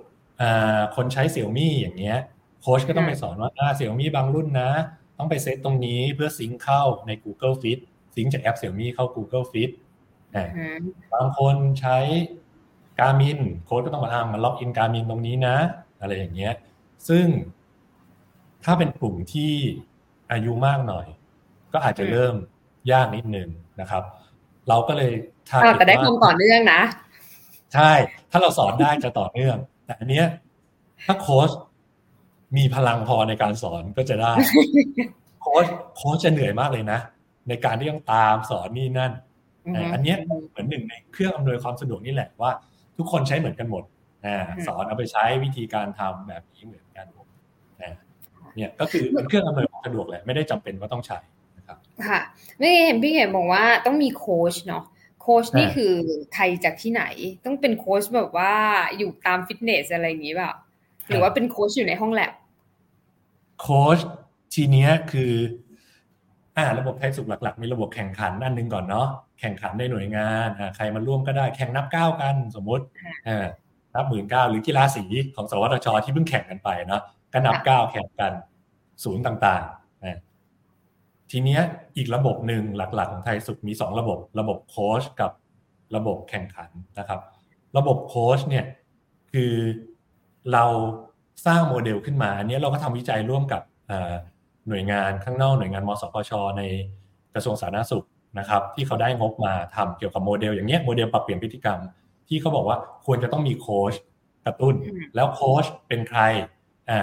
[0.96, 2.18] คนใช้เสี่ยวมี่อย่างเงี้ย
[2.62, 4.72] โค้ชก็ต้องไปสอนว่าเสี่ยวมี่บางรุ่นนะ
[5.18, 7.80] ต้องไปเซตตรงนี้เพื่อ sync เข้าใน Google Fit
[8.16, 9.72] sync จากแอปเสี่ยวมี่เข้า Google Fit
[11.14, 11.98] บางคนใช้
[13.00, 15.56] Garmin โค้ชก็ต้องมาอ้างมา login Garmin ตรงนี้นะ
[16.02, 16.54] อะไรอย่างเงี้ย
[17.10, 17.26] ซึ่ง
[18.64, 19.54] ถ้าเป็นกลุ่มที่
[20.32, 21.06] อายุมากหน่อย
[21.74, 22.36] ก็อาจจะเริ่ม
[22.92, 23.50] ยากนิดนึง
[23.82, 24.04] นะครับ
[24.70, 25.12] เราก็เลย
[25.50, 26.82] ถ้าแต่ได้ความต่อเนื่องนะ
[27.74, 27.92] ใช่
[28.32, 30.26] ถ้าเราสอนได้จะต่อเนื่อง แต่อันเนี้ย
[31.06, 31.50] ถ้าโค้ช
[32.58, 34.34] มีพลังพอในการสอนก็จะได้
[35.42, 37.00] โค้ชโค้ชจะเหนื่อยมากเลยนะ
[37.50, 39.12] ในการที่ต้องตามสอนนี่นั่น
[39.94, 40.16] อันนี้
[40.50, 42.52] เหมือนหนึ่งในเครื่องอำนวยความสะดวกนี่แหละว่า
[42.98, 43.84] ทุกคนใช้เหมือนกันหมด
[44.68, 47.06] สอนเอาไปใช้วิธีการทำแบบนี้เหมือนกัน
[48.56, 51.20] เนี่ยก็คือเป็นเครื่องอำนวยความสะดวกแหละไม่ได้จำเป็นว่าต้องใช้
[51.58, 51.78] นะครับ
[52.08, 52.20] ค่ะ
[52.60, 54.84] ไม่เห็นพี่เห็นบอกว่าต้องมีโค้ชเนาะ
[55.22, 55.94] โค้ชนี่คือ
[56.34, 57.04] ใครจากที่ไหน
[57.46, 58.54] ต้องเป็นโค้ชแบบว่า
[58.98, 60.54] อยู่ตามฟิตเนสอะไรอย่างนี้เปล่า
[61.08, 62.32] หรือว่าเป็นโค้ชอยู่ในห้องแลบ
[63.62, 64.00] โค้ช
[64.54, 65.34] ทีเนี้ยคือ
[66.58, 69.08] อ่าระบบไทยสุขหลัก ๆ มีระบบแข่งขันอันนึงก่อนเนาะ
[69.40, 72.86] แข่งขันในหน่วยงานอ่าใครมาร่วมก็ได้แข่งนับก้าวกันสมมุติ
[73.28, 73.46] อ่า
[73.96, 75.04] นับหมื่นเก้าหรือกีฬาสี
[75.36, 77.02] ของสวทชที่เพิ่งแข่งกันไปเนาะ
[77.34, 78.34] ก็นับก้าวแข่งกัน
[79.04, 80.20] ศูนย์ต่างๆนะ
[81.32, 81.62] ทีเนี้ย
[81.98, 85.32] อีกระบบหนึ่งหลักๆ ของไทยสุขมีสองระบบ ระบบโค้ชกับ
[85.96, 87.20] ระบบแข่งขันนะครับ
[87.78, 88.66] ระบบโค้ชเนี่ย
[89.32, 89.54] คือ
[90.54, 90.66] เรา
[91.46, 93.62] สร้างโมเดลขึ้นมาอันนี้เราก็ทำวิจัยร่วมกับ
[94.72, 96.64] หน่วยงานข้างนอกหน่วยงานมสพช ใน
[97.34, 98.06] กระทรวงสาธารณสุข
[98.40, 101.80] นะครับที่เขาได้งบมาทำเกี่ยวกับโมเดลอย่างเงี้ยโมเดลปรับเปลี่ยนพฤติกรรม
[102.28, 103.94] ที่เขาบอกว่าควรจะต้องมีโค้ช
[104.46, 104.76] กระตุ้น
[105.16, 106.22] แล้วโค้ชเป็นใคร
[106.90, 107.00] อ่า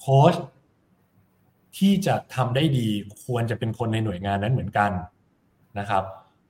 [0.00, 0.34] โค้ช
[1.76, 2.88] ที่จะทำได้ดี
[3.24, 4.90] ควรจะเป็นคนในหน่วยงานนั้นเหมือนกัน
[5.78, 6.04] นะครับ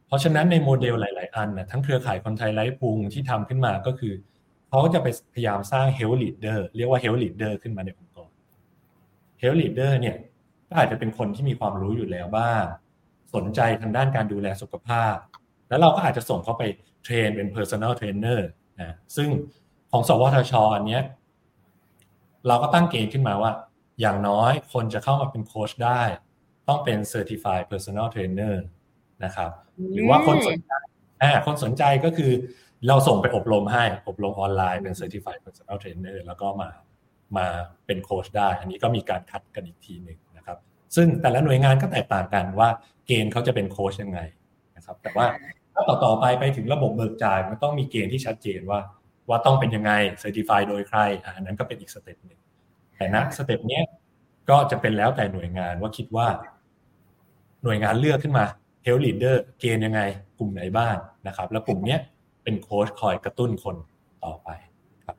[0.07, 4.15] เพราะฉะนั้นในโมเดลหลาย ๆ อันนะทั้งเครือข่ายคนไทยไร้พุงที่ทำขึ้นมาก็คือ
[4.69, 8.31] เขาจะไปพยายามสร้าง health leader เรียกว่า health leader ขึ้นมาในองค์กร
[9.41, 10.17] health leader เนี่ย
[10.69, 12.65] ก็อาจจะเป็นคนที่มีความรู้อยู่แล้วบ้าง
[13.35, 15.15] สนใจทางด้านการดูแลสุขภาพ
[15.69, 16.63] แล้วเราก็อาจจะส่งเขาไป
[17.05, 18.41] เทรนเป็น personal trainer
[18.81, 19.29] นะซึ่ง
[19.91, 21.03] ของสวทชอันเนี้ย
[22.47, 23.53] เราก็ตั้งเกณฑ์ขึ้นมาว่า
[24.01, 26.03] อย่างน้อยคนจะเข้ามาเป็นโค้ชได้
[26.69, 28.55] ต้องเป็น certified personal trainer
[29.25, 29.51] นะครับ
[29.95, 30.73] หรือว่าคนสนใจ
[31.23, 32.33] อ่าคนสนใจก็คือ
[32.89, 36.71] เราส่งไปอบรมให้ อบรมออนไลน์เป็น certified personal trainer แล้วก็มา
[37.37, 37.47] มา
[37.87, 40.19] เป็นโค้ชได้ อันนี้ก็มีการคัดกันอีกทีหนึ่ง
[40.95, 42.69] ซึ่งแต่ละหน่วยงานก็แตกต่างกันว่า
[43.07, 44.21] เกณฑ์เขาจะเป็นโค้ชยังไง
[44.77, 45.27] นะครับแต่ว่า
[45.75, 48.81] ถ้าต่อต่อไปไปถึงระบบเบิกจ่ายมันต้องมีเกณฑ์ที่ชัดเจนว่า
[49.29, 50.99] ว่าต้องเป็นยังไง certify โดยใคร
[51.37, 52.41] อันนั้นก็เป็นอีก step หนึ่ง
[52.97, 53.81] แต่นะ step นี้
[54.51, 56.27] ก็จะเป็นแล้วแต่หน่วยงานว่าคิดว่า
[57.65, 58.45] หน่วยงานเลือกขึ้นมา
[58.85, 60.01] health leader เกณฑ์ยังไง
[60.39, 60.97] กลุ่มไหนบ้าง
[61.27, 61.97] นะครับ แล้วกลุ่มนี้
[62.43, 63.77] เป็นโค้ชคอยกระตุ้นคน
[64.25, 64.49] ต่อไป
[65.05, 65.17] ครับ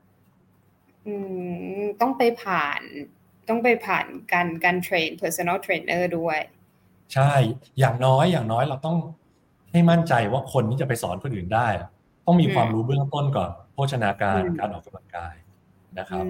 [1.05, 1.13] อื
[1.79, 2.81] มต้องไปผ่าน
[3.49, 6.39] ต้องไปผ่านการการ train personal trainer ด้วย
[7.13, 7.31] ใช่
[7.79, 8.97] อย่างน้อยอย่างน้อยเราต้อง
[9.71, 11.67] ให้มั่นใจว่าคนที่จะไปสอนคนอื่นได้
[12.25, 15.35] ต้องมีความรู้เบื้องต้นก่อน โภชนาการการออกกำลังกาย
[15.99, 16.23] นะครับ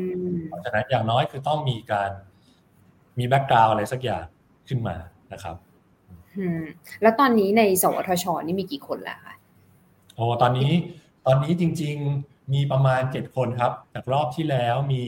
[0.47, 2.09] เพราะฉะนั้นอย่างน้อยคือต้องมีการ
[3.17, 4.25] มีแบ็กกราวอะไรสักอย่าง
[4.67, 4.95] ขึ้นมา
[5.33, 5.55] นะครับ
[7.01, 9.35] แล้วตอนนี้ในสวทช นี่มีกี่คนแล้วคะ
[10.15, 10.71] โอ้ตอนนี้
[11.25, 15.03] ตอนนี้จริง ๆ มีประมาณเจ็ดคนครับ จากรอบที่แล้วมี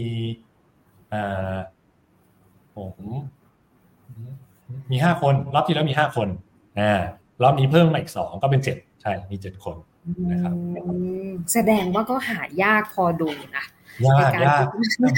[1.14, 1.56] อ่า
[2.80, 3.10] ผม
[4.92, 6.28] มีห้าคน รอบที่แล้วมีห้าคน
[6.80, 7.02] อ่า
[7.44, 9.76] รอบนี้เพิ่มมาอีกสองก็เป็นเจ็ดใช่มีเจ็ดคน
[10.32, 10.54] นะครับ
[11.54, 13.66] แสดงว่าก็หายากพอดูนะ
[14.06, 14.64] ยากยาก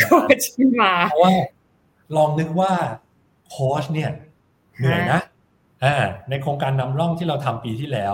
[0.01, 0.43] โค้ช
[0.81, 1.31] มาเพราะว่า
[2.15, 2.71] ลองนึกว่า
[3.49, 4.11] โค้ชเนี่ย
[4.77, 5.21] เหนื่อยนะ
[5.83, 5.95] อ่า
[6.29, 8.13] ในโครงการนำร่องที่เราทำปีที่แล้ว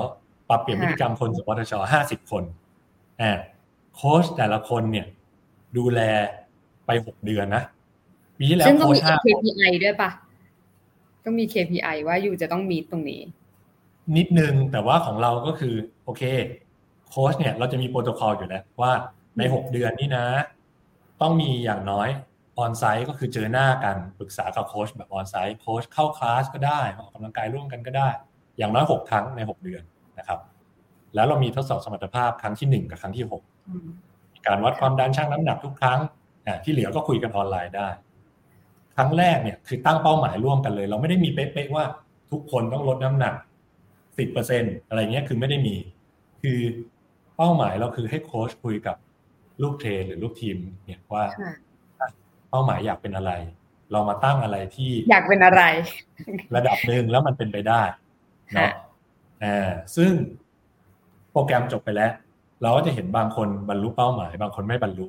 [0.49, 2.43] ปรับเปลี่ยนพฤติกรรมคนสวทชห้าสิบคน
[3.21, 3.31] อ่า
[3.95, 5.07] โค้ชแต่ละคนเนี่ย
[5.77, 5.99] ดูแล
[6.85, 7.63] ไปหกเดือนนะ
[8.37, 10.09] ปีที่แล้วโค้ชห้า KPI ด้วยปะ
[11.25, 13.21] ต้องมี KPI ว่าอยู่จะต้องมีตรงนี้
[14.17, 16.23] นิดนึงแต่ว่าของเราก็คือ โอเค
[17.09, 18.91] โค้ชเนี่ย เราจะมีโปรโตคอลอยู่แล้วว่า
[19.37, 20.25] ในหกเดือนนี้นะ
[21.21, 22.09] ต้องมีอย่างน้อย
[22.59, 28.09] onsite ก็คือเจอหน้ากันปรึกษากับโค้ชแบบ onsite โค้ชเข้าคลาสก็ได้ออกกำลังกายร่วมกันก็ได้
[28.57, 29.83] อย่างน้อยหกครั้งในหกเดือน
[30.19, 30.39] นะครับ
[31.15, 33.41] แล้วเรามีทดสอบสมรรถภาพครั้งที่หนึ่งกับครั้งที่หก
[34.47, 35.99] การวัดความดันชั่งน้ำหนักทุกครั้ง
[36.63, 37.87] ที่เหลือก็คุยกันออนไลน์ได้
[38.97, 41.85] ครั้งแรกเนี่ยคือตั้งเป้าหมายร่วมกันเลย เราไม่ได้มีเป๊ะๆว่า
[42.31, 43.33] ทุกคนต้องลดน้ำหนัก
[44.17, 45.75] สิบเปอร์เซ็นอะไรเงี้ยคือไม่ได้มี
[46.41, 46.59] คือ
[47.37, 48.95] เป้าหมายเราคือให้โค้ชคุยกับ
[49.61, 51.23] ลูกเทรนหรือลูกทีม เนี่ยว่า
[52.49, 53.31] เป้าหมายอยากเป็นอะไร
[53.91, 55.61] เรามาตั้งอะไรที่อยากเป็นอะไร
[56.55, 57.81] ระดับหนึ่งแล้วมันเป็นไปได้
[58.53, 58.71] เนาะ
[59.43, 60.11] อ่าซึ่ง
[61.31, 62.11] โปรแกรมจบไปแล้ว
[62.61, 65.07] เราก็จะเห็นบางคนบรรลุเป้าหมาย บางคนไม่บรรลุ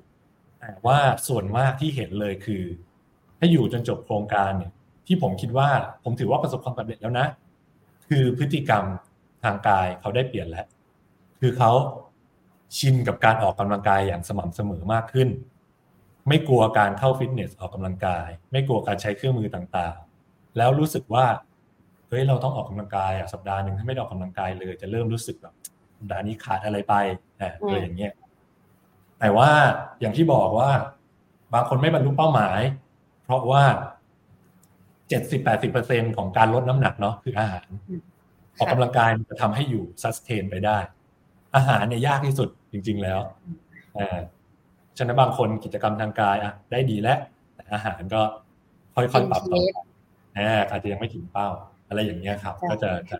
[0.60, 0.98] แต่ว่า
[1.28, 2.62] ส่วนมากที่เห็นเลยคือ
[3.38, 4.72] ถ้าอยู่จนจบโครงการเนี่ย
[5.06, 5.68] ที่ผมคิดว่า
[6.04, 7.26] ผมถือว่าประสบความสำเร็จแล้วนะ
[8.08, 8.84] คือพฤติกรรม
[9.44, 10.66] ทางกายเขาได้เปลี่ยนแล้ว
[11.40, 11.70] คือเขา
[12.78, 15.28] ชินกับการออกกำลังกายอย่างสม่ำเสมอมากขึ้น
[16.28, 21.26] ไม่กลัวการเข้าฟิตเนสออกกำลังกาย ไม่กลัวการใช้เครื่องมือต่างๆ แล้วรู้สึกว่า
[22.08, 25.54] เฮ้ยเราต้องออกกำลังกายอะสัปดาห์หนึ่งถ้าไม่ออกกำลังกายเลย จะเริ่มรู้สึกแบบ
[25.96, 26.94] สัปดาห์นี้ขาดอะไรไป
[27.38, 28.12] อะไรอย่างเงี้ย
[29.20, 29.50] แต่ว่า
[30.00, 30.70] อย่างที่บอกว่า
[31.54, 32.60] บางคนไม่บรรลุเป้าหมาย
[33.28, 33.64] เพราะว่า
[35.08, 37.68] เจ็ดสิบแปดสิบเปอร์เซ็นของการลดน้ำหนักเนาะคืออาหาร
[38.58, 40.78] ออกกำลังกายจะทำให้อยู่ซัสเทนไปได้
[41.56, 43.20] อาหารเนี่ยยากที่สุดจริง ๆ แล้ว
[43.98, 44.18] อ่า
[44.96, 47.18] ฉะนั้นบางคนกิจกรรมทางกายอะได้ดีแล้ว
[47.54, 48.22] แต่อาหารก็
[48.94, 49.76] ค่อยๆปรับต่อไป
[50.70, 51.48] อาจจะยังไม่ถึงเป้า
[51.88, 53.12] อะไรอย่างเงี้ยครับ ก็จะจ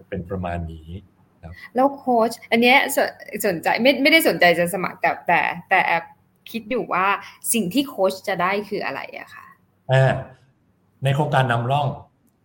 [0.00, 0.88] ะเป็นประมาณนี้
[1.74, 2.78] แล้วโค้ชอันเนี้ย
[3.46, 6.04] สนใจไม่ไม่ได้สนใจจะสมัครแต่แต่แต่แอบ
[6.50, 7.06] คิดอยู่ว่า
[7.52, 9.46] สิ่งที่โค้ชจะได้คืออะไรอะค่ะ
[9.92, 10.12] อ่า
[11.04, 11.86] ในโครงการนำร่อง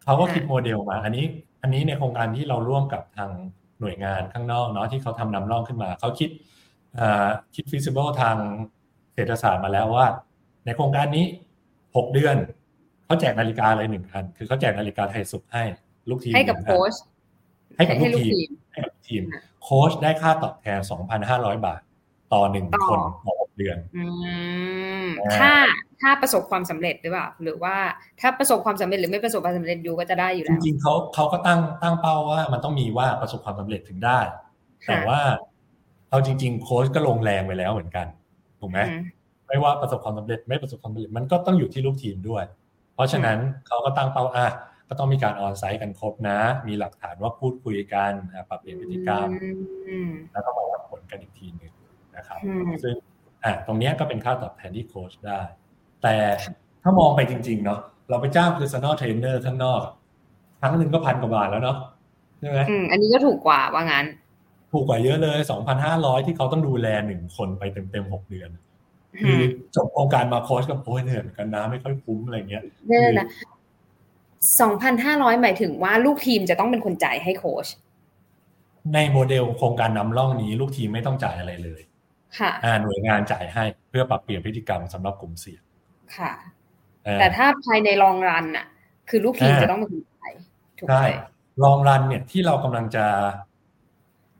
[0.04, 1.26] เขาก็คิดโมเดลมา อันนี้
[1.62, 3.32] อันนี้ในโครงการที่เราร่วมกับทาง
[3.80, 6.30] หน่วยงานข้างนอกเนาะที่เขาทำนำร่องขึ้นมาเขาคิด
[7.56, 8.36] คิด feasible ทาง
[9.14, 10.06] เศรษฐศาสตร์มาแล้วว่า
[10.66, 11.26] ในโครงการนี้
[11.95, 12.36] หกเดือน
[13.06, 15.64] เขาแจกนาฬิกาเลยหนึ่งอัน คือเขาแจกนาฬิกาไทยสุขให้
[16.10, 16.93] ลูกทีมให้กับโค้ช
[17.76, 19.24] ให้กับลูกทีมให้กับทีม
[19.64, 20.80] โค้ชได้ค่าตอบแทน
[21.24, 21.82] 2,500 บาท
[22.34, 23.78] ต่อหนึ่งคนต่อ เดือน
[25.38, 25.51] ถ้า
[26.01, 27.76] ถ้าประสบความสำเร็จหรือเปล่าหรือว่า
[28.22, 34.20] ถ้าประสบความสำเร็จหรือไม่ประสบความสำเร็จยูก็จะได้อยู่แล้วจริงๆเขาเขาก็ตั้งตั้งเป้าว่ามันต้องมีว่าประสบความสำเร็จถึงได้
[34.88, 35.20] แต่ว่า
[36.10, 38.08] เอาจริง ๆ โค้ชก็ลงแรงไปแล้วเหมือนกัน
[38.60, 38.80] ถูกไหม
[39.47, 42.43] ไม่ว่าประสบความสำเร็จไม่ประสบความสำเร็จมันก็ต้องอยู่ที่ลูกทีมด้วย
[42.95, 43.38] เพราะฉะนั้น
[43.68, 44.47] เขาก็ตั้งเป้าอะ
[44.89, 48.12] ก็ต้องมีการออนไซต์กันครบนะ มีหลักฐานว่าพูดคุยกัน
[48.49, 49.28] ปรับเปลี่ยนพฤติกรรม
[50.34, 51.74] แล้วก็มาวัดผลกันอีกทีหนึ่ง
[52.18, 52.39] นะครับ
[52.84, 52.95] ซึ่ง
[53.46, 55.40] อะตรงนี้ก็เป็นค่าตอบแทนที่โค้ชได้
[56.04, 56.16] แต่
[56.84, 57.80] ถ้ามองไปจริง ๆ เนาะ
[58.10, 59.82] เราไปจ้าง personal trainer ข้างนอก
[60.60, 61.78] ครั้งหนึ่งก็พันกว่าบาทแล้วเนาะ
[62.40, 62.60] ใช่ไหม
[62.92, 64.06] อันนี้ก็ถูกกว่าว่างั้น
[64.72, 68.50] ถูกกว่าเยอะเลยสองพันห้าร้อยที่เขาต้องดูแลหนึ่งคนไปเต็มๆหกเดือน
[69.22, 69.40] คือ
[69.76, 73.28] จบโครงการมาโค้ชกับโอ้ยเหนื่อยเหมือนกันนะไม่ค่อยคุ้มอะไรเงี้ยเนี่ยนะ
[74.62, 77.68] สองพันห้าร้อยหมายถึงว่าลูกทีมจะต้องเป็นคนจ่ายให้โค้ช
[78.94, 81.82] ในโมเดลโครงการนำร่องนี้ ลูกทีมไม่ต้องจ่ายอะไรเลย
[82.39, 82.51] ค่ะ
[82.84, 85.61] หน่วยงานจ่ายให้เพื่อปรับเปลี่ยนพฤติกรรมสำหรับกลุ่มเสี่ยง
[86.17, 86.32] ค่ะ
[87.19, 88.65] แต่ถ้าภายในรองรันอะ
[89.09, 90.32] คือลูกทีมจะต้องเป็นคนจ่าย
[90.78, 91.07] ถูกไหม
[91.63, 93.05] รองรันเนี่ยที่เรากำลังจะ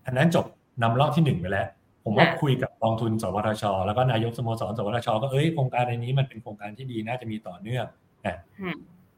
[0.05, 0.45] อันนั้นจบ
[0.81, 1.67] นำร่องที่หนึ่งไปแล้ว
[2.03, 7.85] ผมว่าคุยกับกองทุนสวทช แล้วก็นายกสโมสรสวทช ก็เอ้ยโครงการในนี้มันเป็นโครงการที่ดีน่าจะมีต่อเนื่อง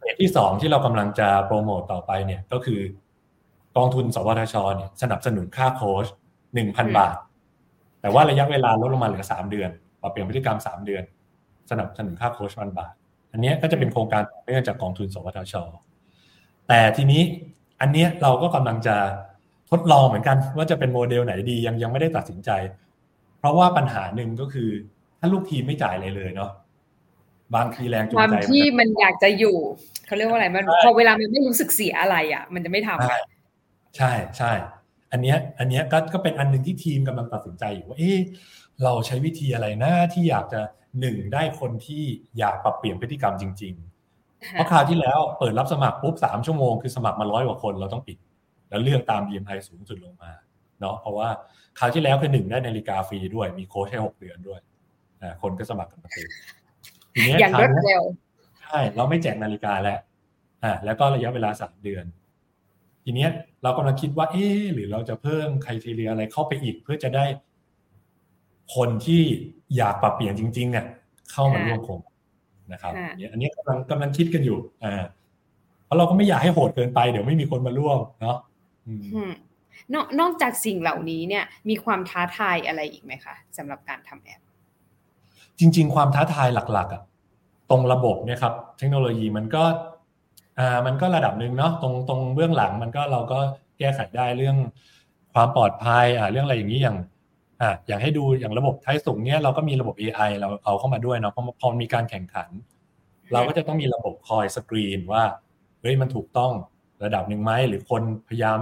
[0.02, 2.82] เหตุที่สองที่เรากำลังจะโปรโมตต่อไปเนี่ยก็คือ
[3.78, 6.06] กองทุนสวทชเนี่ยสนับสนุนค่าโค้ช
[6.54, 7.16] หนึ่งพันบาท
[8.02, 9.70] แต่ว่าระยะเวลาลดลงมาเหลือสามเดือน
[10.02, 11.04] ปรับเปลี่ยนพฤติกรรมสามเดือน
[11.72, 12.94] สนับสนุนค่าโค้ชพันบาท
[13.32, 15.54] อันนี้ก็จะเป็นโครงการเนื่องจากกองทุน สวทช
[16.68, 17.22] แต่ทีนี้
[17.82, 18.96] อันนี้เราก็กำลังจะ
[19.72, 22.50] ทดลองเหมือนกัน ว่าจะเป็นโมเดลไหนดียังยังไม่ได้ตัดสินใจ
[23.40, 24.70] เพราะว่าปัญหาหนึ่งก็คือ
[25.20, 26.52] ถ้าลูกทีมไม่จ่ายอะไรเลยเนาะ
[27.56, 29.58] บางทีแรงจูงใจความที่มันอยากจะอยู่
[30.06, 34.52] เขาเรียกว่าอะไรมันพอเวลามันไม่รู้สึกเสียอะไรอะ มันจะไม่ทำใช่ใช่
[35.12, 38.20] อันเนี้ยอันเนี้ยก็ก็เป็นอันหนึ่งที่ทีมกำลังตัดสินใจอยู่ว่าเอ๊ะ
[38.84, 40.62] เราใช้วิธีอะไรนะที่อยากจะ
[41.00, 42.04] หนึ่งได้คนที่
[42.40, 43.74] อยากปรับเปลี่ยนพฤติกรรมจริง
[44.14, 48.18] ๆ เพราะคราวที่แล้วเปิดรับสมัครปุ๊บสามชั่วโมงคือสมัครมาร้อยกว่าคนเราต้องปิด
[48.70, 50.32] แล้วเลือกตาม BMI สูงสุดลงมา
[50.80, 51.30] เนาะเพราะว่า
[51.80, 54.60] คราวที่แล้วคือหนึ่งได้นาฬิกาฟรีด้วย มีโค้ชให้หกเดือนด้วย
[55.22, 56.28] อ่าคนก็สมัครกันมาเต็ม
[57.14, 58.04] ทีนี้อย่างรวดเร็ว
[58.62, 60.00] ใช่เราไม่แจกนาฬิกาแล้ว
[60.64, 62.06] อ่าแล้วก็ระยะเวลาสามเดือน
[63.10, 63.32] ทีเนี้ย
[63.64, 67.26] เรากำลังคิดว่า เอ๊หรือเราจะเพิ่มใครทีเรียอะไรเข้าไปอีก เพื่อจะได้
[68.76, 69.22] คนที่
[69.78, 70.86] อยากปรับเปลี่ยนจริง ๆ เนี่ย
[71.32, 72.00] เข้ามาร่วมโครง
[72.74, 75.04] นะครับเนี่ยอันนี้กำลังกำลังคิดกันอยู่ อ่า
[75.86, 78.38] เพราะเราก็ไม่อยากให้โหดเกินไปเดี๋ยวไม่มีคนมาร่วมเนาะ
[79.94, 84.42] นอกนอกจากสิ่งเหล่านี้เนี่ย มีความท้าทายอะไรอีกไหมคะสำหรับการทำแอป
[85.60, 87.02] จริง ๆ ความท้าทายหลักๆอะ
[87.70, 89.64] ตรงระบบเนี่ยครับ เทคโนโลยีมันก็
[90.60, 93.40] อ่ามันก็ระดับหนึ่งเนาะตรงตรงเบื้องหลังมันก็เราก็
[93.80, 94.58] แก้ไขได้เรื่อง
[95.34, 96.98] ความปลอดภัยอ่าเรื่องอะไรอย่างนี้อย่าง
[97.62, 102.50] อ่าอย่างให้ดูอย่างระบบไทยสูงเนี้ยเราก็มีระบบ AI เราเอาเข้ามาด้วยเนาะพอพอมีการแข่งขัน
[103.34, 105.24] เราก็จะต้องมีระบบคอยสกรีนว่า
[105.82, 106.52] เฮ้ยมันถูกต้อง
[107.04, 108.60] ระดับหนึ่งไหมหรือคนพยายาม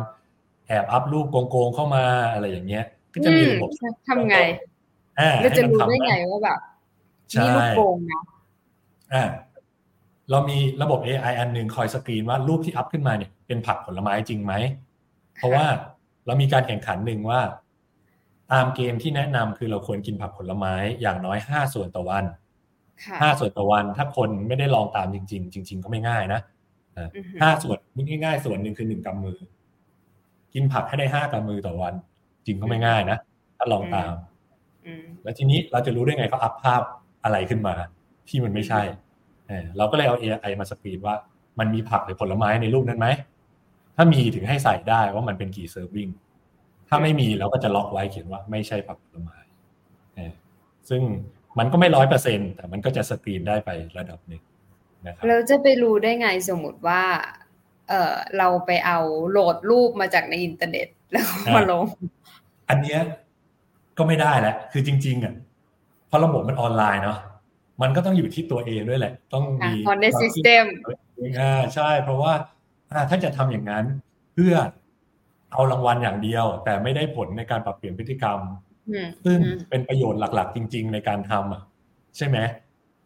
[0.67, 3.69] แอบอัพรูปโกงๆเข้ามาอะไรอย่างเงี้ย ก็จะมีระบบ
[4.07, 4.37] ทำไง
[5.41, 6.59] เราจะรู้ได้ไงว่าแบบ
[7.41, 8.21] นี่ลูกโกงนะ
[9.13, 9.23] อ่า
[10.31, 14.53] เรามีระบบ AI อันหนึ่งคอยสกรีนว่ารูปที่อัพขึ้นมาเนี่ยเป็นผักผลไม้จริงไหม
[15.35, 15.65] เพราะว่า
[16.25, 17.41] เรามีการแข่งขันหนึ่งว่า
[18.51, 22.25] ตามเกมที่แนะนำคือเราควรกินผักผลไม้อย่างน้อยห้าส่วนต่อวัน
[23.21, 26.41] ห้าส่วนต่อวัน ถ้าคนไม่ได้ลองตามจริง ๆ จริง ๆ ก็ไม่ง่ายนะ
[27.41, 27.77] ห้าส่วน
[28.23, 29.37] ง่ายๆส่วนหนึ่งคือหนึ่งกำมือ
[30.53, 31.93] กินผักให้ได้ห้ากำมือต่อวัน
[32.45, 33.17] จริงก็ไม่ง่ายนะ
[33.57, 34.13] ถ้าลองตาม
[35.23, 36.81] แล้วทีนี้เราจะรู้ได้ไงเขาอัพภาพ
[37.23, 37.75] อะไรขึ้นมา
[38.29, 38.81] ที่มันไม่ใช่
[39.77, 41.15] เราก็เลยเอา AI มาสกรีนว่า
[41.59, 43.07] มันมีผักหรือผลไม้ในรูปนั้นไหม
[43.95, 46.09] ถ้ามีถึงให้ใส่ได้ว่ามันเป็นกี่เซิร์ฟวิ่ง
[46.87, 49.37] ถ้าไม่มีเราก็จะล็อกไว้เขียนว่าไม่ใช่ผักผลไม้
[50.89, 51.01] ซึ่ง
[51.59, 54.41] มันก็ไม่ร้อยเปอร์เซ็นแต่มันก็จะสกรีนได้ไประดับหนึ่ง
[55.05, 57.01] นะครับเราจะไปรู้ได้ไงสมมติว่า
[57.89, 61.25] เออเราไปเอาโหลดรูปมาจากในอินเทอร์เน็ตแล้ว
[61.55, 61.85] มาลง
[62.69, 62.99] อันเนี้ย
[63.97, 65.33] ก็ไม่ได้แล้วคือจริง ๆอะ
[66.07, 67.17] เพราะระบบมันออนไลน์เนาะ
[67.81, 70.65] มันก็ต้องอยู่ที่ตัวเองด้วยแหละ ต้องมี honor system
[71.39, 72.33] อ่าใช่ เพราะว่า
[73.09, 73.85] ถ้าจะทำอย่างนั้น
[74.33, 74.55] เพื่อ
[75.51, 78.39] เอารางวัลอย่างเดียว แต่ไม่ได้ผลในการปรับเปลี่ยนพฤติกรรม
[79.25, 79.37] ซึ่ง
[79.69, 81.61] เป็นประโยชน์หลัก ๆ จริง ๆ ในการทำอะ
[82.17, 82.37] ใช่ไหม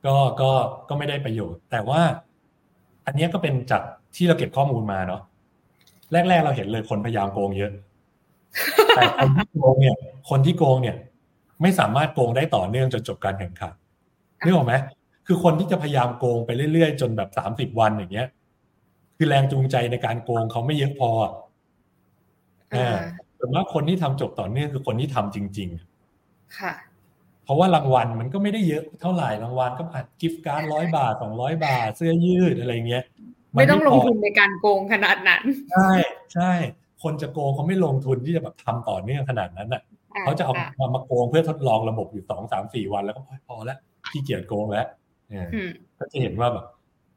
[0.06, 0.52] ก็ก็
[0.90, 2.02] ก็ไม่ได้ประโยชน์ แต่ว่า
[3.06, 3.82] อันนี้ก็เป็นจาก
[4.16, 5.22] ที่เราเก็บข้อมูลมาเนาะ
[6.12, 7.72] แรก ๆ เราเห็นเลยคนพยายามโกงเยอะ
[8.96, 9.96] แต่คนที่โกงเนี่ย
[10.30, 10.98] คนที่โกงเนี่ย
[11.62, 13.74] ไม่สามารถโกงได้ต่อเนื่องจนจบการแข่งขัน
[14.46, 14.74] นึกออกไหม
[15.28, 18.28] คือคนที่จะพยายามโกงไปเรื่อยๆ จนแบบสามสิบวันอย่างเงี้ย
[19.18, 21.10] คือแรงจูงใจในการโกงเขาไม่เยอะพอ
[22.76, 22.98] อ่า
[23.38, 25.70] ส่วนมากคนที่ทำจบต่อเนื่องคือคนที่ทำจริง
[26.14, 26.74] ๆ ค่ะ
[27.44, 33.04] เพราะว่ารางวัลมันก็ไม่ได้เยอะเท่าไหร่รางวัลก็อาจกิฟต์การร้อยบาทสองร้อยบาท เสื้อยืดอะไรเงี้ย
[33.54, 35.92] ไม่ต้องลงทุนในการโกงขนาดนั้น ใช่
[36.34, 36.52] ใช่
[37.04, 39.82] คนจะโกงเขาไม่ลงทุนที่จะแบบทำต่อเนื่องขนาดนั้นอะ
[40.22, 43.80] เขาจะเอามามาโกงเพื่อทดลองระบบอยู่สองสามสี่วันแล้วก็พอแล้ว
[44.12, 44.88] ขี้เกียจโกงแล้ว
[46.00, 46.66] ก็จะเห็นว่าแบบ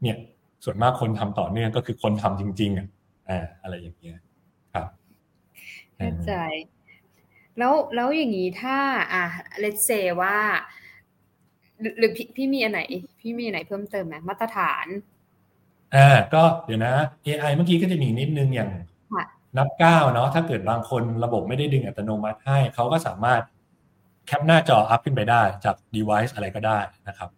[0.02, 0.16] เนี่ย
[0.64, 2.88] ส่วนมากคนทำต่อเนื่องก็คือคนทำจริง ๆ อะ
[3.28, 4.18] อ่าอะไรอย่างเงี้ย
[4.74, 4.86] ครับ
[5.96, 6.34] เข้าใจ
[7.58, 8.76] แล้วแล้วอย่างนี้ถ้า
[9.12, 9.24] อะ
[9.58, 9.90] เลตเซ
[10.22, 10.36] ว่า
[11.98, 12.80] หรือพี่พี่มีอันไหน
[13.20, 14.86] พี่มีอันไหนเพิ่มเติมไหมมาตรฐาน
[15.94, 16.94] อ่าก็เดี๋ยวนะ
[17.26, 18.70] AI เมื่อกี้ก็จะมีนิดนึงอย่าง
[19.56, 23.42] นับก้าวเนาะถ้าเกิดบางคนระบบไม่ได้ดึงอัตโนมัติให้ เขาก็สามารถ
[24.26, 27.30] แคปหน้าจออัพขึ้นไปได้จาก device อะไรก็ได้นะครับ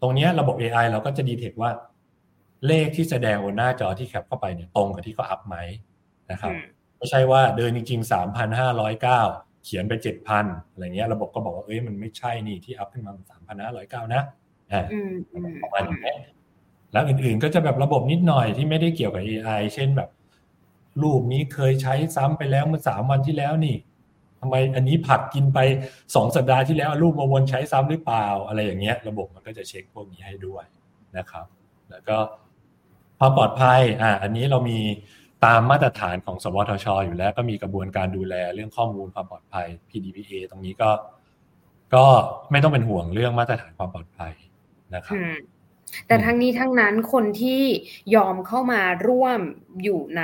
[0.00, 1.70] ตรงนี้ระบบ AI เราก็จะดีเทคว่า
[2.66, 5.56] เลขที่แสดงบนหน้าจอที่แคปเข้าไปเนี่ยตรงกับที่เขาอัพไหม
[6.30, 6.52] นะครับ
[6.98, 9.20] ไม่ใช่ว่าเดินจริงๆสามพันห้าร้อยเก้า
[9.64, 14.22] เขียนไปเจ็ดพันอะไรเงี้ยระบบก็บอกว่าเอ้ยมันไม่ใช่นี่ที่อัพขึ้นมาสามพันห้าร้อยเก้านะ
[14.72, 14.84] อ่า
[15.62, 16.14] ประมาณนี้
[16.92, 20.10] แล้วอื่นๆก็จะแบบระบบนิดหน่อยที่ไม่ได้เกี่ยวกับ AI เช่นแบบ
[21.02, 23.76] รูปนี้เคยใช้ซ้ำไปแล้วเมื่อสามวันที่แล้วนี่
[24.42, 25.58] ทำไมอันนี้ผักกินไป
[26.14, 30.64] สองสัปดาห์ที่แล้วรูปมาวนใช้ซ้ำหรือเปล่า อะไรอย่างเงี้ย ระบบมันก็จะเช็คพวกนี้ให้ด้วย
[31.16, 31.46] นะครับ
[31.90, 32.16] แล้วก็
[33.18, 34.78] ความปลอดภัยอ่าอันนี้เรามี
[35.44, 40.90] ตามมาตรฐานของสวทช อยู่แล้ว ก็มีกระบวนการดูแลเรื่องข้อมูลความปลอดภัย PDPA ตรงนี้ก็
[41.94, 42.04] ก็
[42.50, 44.32] ไม่ต้องเป็นห่วงเรื่องมาตรฐานความปลอดภัย
[44.94, 45.16] นะครับ
[46.06, 47.62] แต่ทั้งนี้ทั้งนั้นคนที่
[48.16, 49.40] ยอมเข้ามาร่วม
[49.82, 50.22] อยู่ใน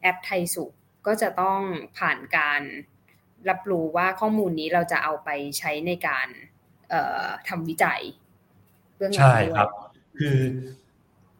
[0.00, 0.64] แอปไทยสุ
[1.06, 1.60] ข็จะต้อง
[1.98, 2.62] ผ่านการ
[3.50, 6.28] รับรู้ว่าข้อมูลนี้เราจะเอาไปใช้ในการ
[7.48, 8.00] ทำวิจัย
[8.96, 9.68] เรื่องใช่ครับ
[10.18, 10.38] คือ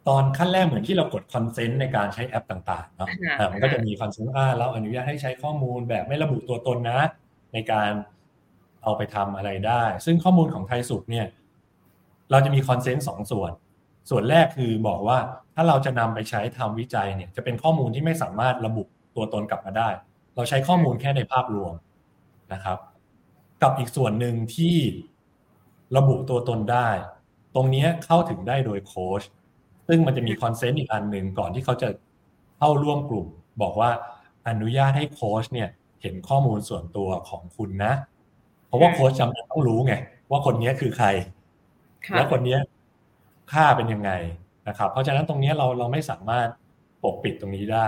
[0.08, 3.08] ตอนขั้นแรกเหมือนที่เรากด consent ในการใช้แอปต่างๆเนาะ
[3.52, 7.00] มันก็จะมี consent ว่าเราอนุญาตให้ใช้ข้อมูลแบบไม่ระบุตัวตนนะ
[7.54, 7.90] ในการ
[8.82, 11.26] เอาไปทำอะไรได้ ซึ่งข้อมูลของไทยสุขเนี่ย
[12.30, 13.52] เราจะมี consent สองส่วน
[14.10, 15.18] ส่วนแรกคือบอกว่า
[15.54, 18.82] ถ้าเราจะนำไปใช้ทำวิจัยเนี่ย จะเป็นข้อมูลที่ไม่สามารถระบุ
[19.16, 19.88] ตัวตนกลับมาได้
[20.34, 21.72] เราใช้ข้อมูลแค่ในภาพรวม
[22.52, 22.78] นะครับ
[23.62, 24.76] กับอีกส่วนหนึ่งที่
[25.96, 26.88] ระบุตัวตนได้
[27.54, 29.22] ตรงนี้เข้าถึงได้โดยโค้ช
[29.88, 31.88] ซึ่งมันจะมี consent อีกอันหนึ่งก่อนที่เขาจะ
[32.58, 33.26] เข้าร่วมกลุ่ม
[33.62, 33.90] บอกว่า
[34.48, 35.68] อนุญาตให้โค้ชเนี่ย
[36.02, 37.92] เห็นข้อมูลส่วนตัวของคุณนะ
[38.66, 39.94] เพราะว่าโค้ชจำเป็นต้องรู้ไง
[40.30, 41.06] ว่าคนนี้คือใคร
[42.16, 42.56] แล้วคนนี้
[43.52, 44.10] ค่าเป็นยังไง
[44.68, 46.48] นะครับ เพราะฉะนั้นตรงนี้เราเราไม่สามารถ
[47.02, 47.86] ปกปิดตรงนี้ได้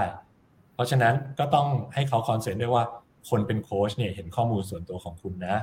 [0.74, 2.84] เพราะฉะนั้นก็ต้องให้เขาคอนเซนต์ด้วยว่า
[3.28, 5.56] คนเป็นโค้ชเนี่ยเห็นข้อมูลส่วนตัวของคุณนะ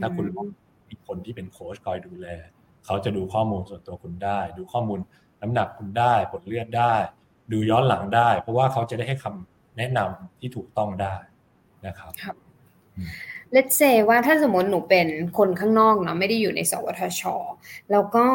[0.00, 0.26] ถ้าคุณ
[0.88, 2.26] มีคนที่เป็นโค้ชคอยดูแล
[2.86, 5.00] เขาจะดูข้อมูลส่วนตัวคุณได้ ดูข้อมูล
[5.42, 6.94] น้ำหนักคุณได้ผลเลือดได้
[7.52, 11.14] ดูย้อนหลังได้ เพราะว่าเขาจะได้ให้คำแนะนำที่ถูกต้องได้
[11.86, 12.12] นะครับ
[13.52, 17.22] เลตเซว่าถ้าสมมติหนูเป็นคนข้างนอกเนาะไม่ได้อยู่ในสวทช
[17.92, 18.26] แล้วก็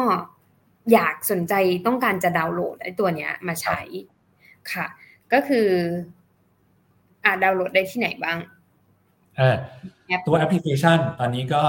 [0.92, 1.54] อยากสนใจ
[1.86, 3.78] ต้องการจะดาวน์โหลดไอ้ตัวเนี้ยมาใช้
[4.72, 4.86] ค่ะ
[5.32, 5.68] ก็คือ
[7.28, 8.38] อ่าดาวน์โหลดได้ที่ไหนบ้าง
[10.26, 11.62] ตัวแอปพลิเคชัน ตอนนี้ก็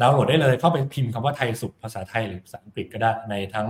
[0.00, 3.68] ดาวน์โหลดได้เลยเข้าไปพิมพ์คำว่าไทยสุขภาษาไทยหรือภาษาอังกฤษก็ได้ในทั้ง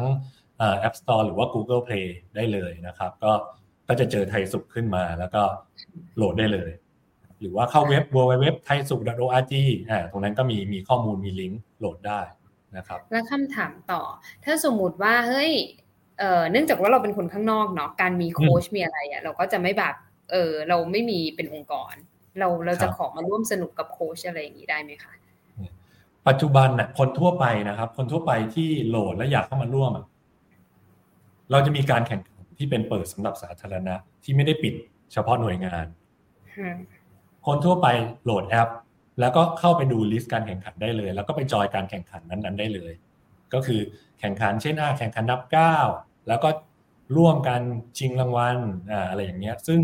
[0.86, 3.32] App Store หรือว่า Google Play ได้เลยนะครับ ก็
[3.88, 5.42] ก็จะเจอไทยสุขขึ้นมาแล้วก็
[6.16, 6.70] โหลดได้เลย
[7.40, 9.54] หรือว่าเข้าเว็บ www ไทยสุข .org
[9.90, 12.20] อ่าตรงนั้นก็มีมีข้อมูลมีลิงก์โหลดได้
[12.76, 14.02] นะครับ แล้วคำถามต่อ
[14.44, 15.52] ถ้าสมมุติว่าเฮ้ย
[16.18, 19.94] เอ่อเนื่องจากว่าเราเป็นคนข้างนอกเนาะการมีโค้ชมีอะไรอะ่ะเราก็จะไม่แบบ
[20.30, 21.94] เออเราไม่มีเป็นองค์กร
[22.38, 25.12] เราเราจะขอมาร่วมสนุกกับโค้ชอะไรอย่างนี้ได้ไหมคะ
[26.28, 29.92] ปัจจุบันน่ะคนทั่วไปนะครับ คนทั่วไปที่โหลดและอยากเข้ามาร่วม
[31.50, 34.74] เราจะมีการแข่งขันที่เป็นเปิดสำหรับสาธารณะ ที่ไม่ได้ปิด
[35.12, 35.86] เฉพาะหน่วยงาน
[37.46, 37.86] คนทั่วไป
[38.24, 38.68] โหลดแอป
[39.20, 42.92] แล้วก็เข้าไปดู list การแข่งขันได้เลย แล้วก็ไปจอยการแข่งขันนั้นๆได้เลย
[43.54, 43.80] ก็คือ
[44.20, 45.76] แข่งขันเช่นอ่าแข่งขันนับก้าว
[46.28, 46.48] แล้วก็
[47.16, 47.60] ร่วมกัน
[47.98, 48.58] ชิงรางวัล
[48.92, 49.80] อ่าอะไรอย่างเงี้ย ซึ่ง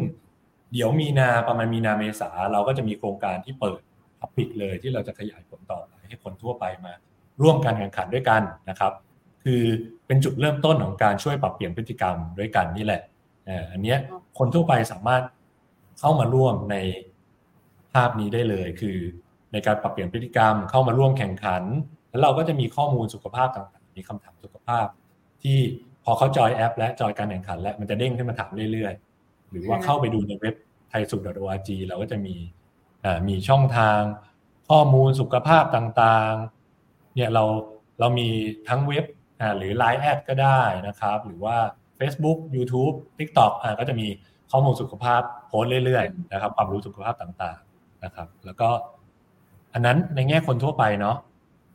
[0.74, 3.80] เดี๋ยวมีนาประมาณมีนาเมษาเราก็จะมีโครงการที่เปิด
[4.20, 6.92] public เลยที่เราจะขยายผลต่อไปให้คนทั่วไปมา
[7.42, 8.92] ร่วมการแข่งขันด้วยกันนะครับ
[9.44, 9.62] คือ
[10.06, 13.02] เป็นจุดเริ่มต้นของการช่วยปรับเปลี่ยนพฤติกรรมด้วยกันนี่แหละ
[13.72, 13.96] อันนี้
[14.38, 15.22] คนทั่วไปสามารถ
[16.00, 16.76] เข้ามาร่วมใน
[17.94, 18.96] ภาพนี้ได้เลยคือ
[19.52, 21.62] ในการปรับเปลี่ยนพฤติกรรมเข้ามาร่วมแข่งขัน
[22.10, 24.86] แล้วเราก็จะมีข้อมูลสุขภาพต่างๆ มีคำถามสุขภาพ
[25.42, 25.58] ที่
[26.04, 30.54] พอเขาจอยแอป และจอยการแข่งขัน และมันจะเด้งขึ้นมาถามเรื่อยๆ หรือว่าเข้าไปดูในเว็บ
[30.94, 32.34] ทยสุข .org เราก็จะมี
[33.28, 34.00] มีช่องทาง
[34.68, 37.44] ข้อมูลสุขภาพต่างๆ เนี่ยเรา
[38.00, 38.28] เรามี
[38.68, 39.04] ทั้งเว็บ
[39.56, 41.56] หรือ Line แอดก็ได้นะครับ หรือว่า
[41.98, 44.06] Facebook YouTube TikTok อก็จะมี
[44.50, 48.68] ข้อมูลสุขภาพโพสเรื่อยๆนะครับ ความรู้สุขภาพต่างๆนะครับ แล้วก็
[49.74, 51.16] อันนั้นในแง่คนทั่วไปเนาะ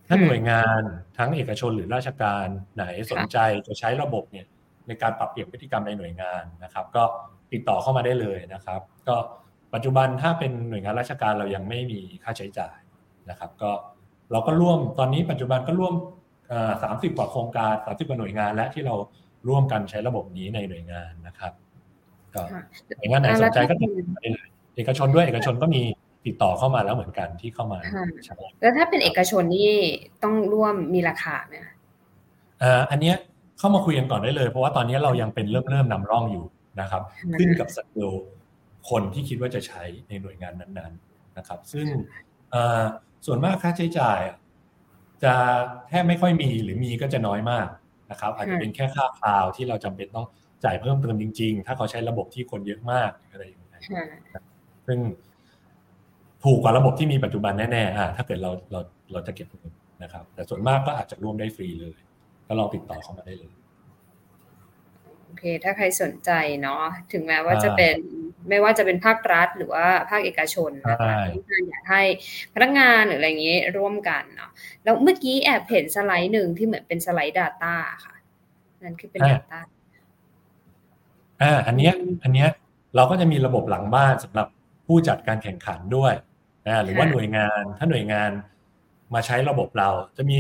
[0.07, 0.81] ถ้าหน่วยงาน
[1.17, 2.45] ทั้งเอกชนหรือราชการ
[2.75, 4.45] ไหนสนใจจะใช้ระบบเนี่ย
[4.87, 7.03] ในการปรับเปลี่ยนพฤติกรรมในหน่วยงานนะครับ ก็
[7.53, 9.15] ติดต่อเข้ามาได้เลยนะครับ ก็
[9.73, 12.77] ปัจจุบันถ้าเป็นหน่วยงานราชการเรายังไม่มีค่าใช้จ่าย
[13.29, 13.71] นะครับ ก็
[14.31, 15.93] เราก็ร่วมตอนนี้ปัจจุบันก็ร่วม
[16.83, 18.95] สามสิบกว่าโครงการสามสิบกว่าหน่วยงานและที่เรา
[19.49, 21.53] ร่วมกันใช้ระบบนี้ในหน่วยงานนะครับ
[22.35, 22.41] ก็
[22.97, 25.81] หน่วยงานไหนสนใจก็ติดต่อได้เลยเอกชนด้วยเอกชนก็มี
[26.25, 27.79] ติดต่อเข้ามาแล้วเหมือนกันที่เข้ามา
[28.25, 29.71] ใช่แล้วถ้าเป็นเอกชนนี่
[30.23, 31.55] ต้องร่วมมีราคาไหม
[32.61, 33.15] อ่าอันเนี้ย
[33.57, 36.45] เข้ามาคุยกันก่อนได้เลย เพราะว่าตอนนี้เรายังเป็นเริ่มเริ่มนำร่องอยู่
[36.79, 37.01] นะครับ
[37.39, 38.11] ขึ้นกับสเกล
[38.89, 41.87] คนที่คิดว่าจะใช้ในหน่วยงานนั้นๆนะครับ ซึ่ง
[43.25, 44.19] ส่วนมากค่าใช้จ่าย
[45.23, 45.33] จะ
[45.89, 47.67] แทบไม่ค่อยมีหรือมีก็จะน้อยมาก
[48.11, 50.27] นะครับ อาจจะเป็นแค่ค่าคลาวที่เราจำเป็นต้อง
[50.65, 53.81] จ่ายเพิ่มเติมจริง ๆ ถ้าเขาใช้ระบบที่คนเยอะมากอะไรอย่างเงี้ย
[54.87, 54.99] ซึ่ง
[56.43, 58.79] ถูกกว่าระบบที่มีปัจจุบันแน่ๆอ่าถ้าเกิดเราเรา
[59.11, 61.97] เราจะเก็บเงินนะครับ แต่ส่วนมากก็อาจจะร่วมได้ฟรีเลย
[62.47, 63.58] ก็ลองติดต่อเข้ามาได้เลยโอ
[65.39, 66.31] เค ถ้าใครสนใจ
[66.61, 67.95] เนาะถึงแม้ว่าจะเป็น
[68.49, 72.03] ไม่ว่าจะเป็นภาครัฐหรือว่าภาคเอกชนนะคะที่อยากให้
[72.53, 74.51] พนักงานหรืออะไรอย่างนี้ร่วมกันเนาะ
[74.83, 77.75] แล้วเมื่อกี้แอบเห็นสไลด์หนึ่งที่เหมือนเป็นสไลด์ Data
[78.05, 78.15] ค่ะ
[78.83, 79.59] นั่นคือเป็น Data
[81.41, 82.49] อ่าอันเนี้ยอันเนี้ย
[82.95, 84.47] เราก็จะมีระบบหลังบ้านสำหรับ
[84.87, 86.13] ผู้จัดการแข่งขันด้วย
[86.67, 88.31] นะหรือว่าหน่วยงานถ้าหน่วยงาน
[89.13, 90.37] มาใช้ระบบเราจะมี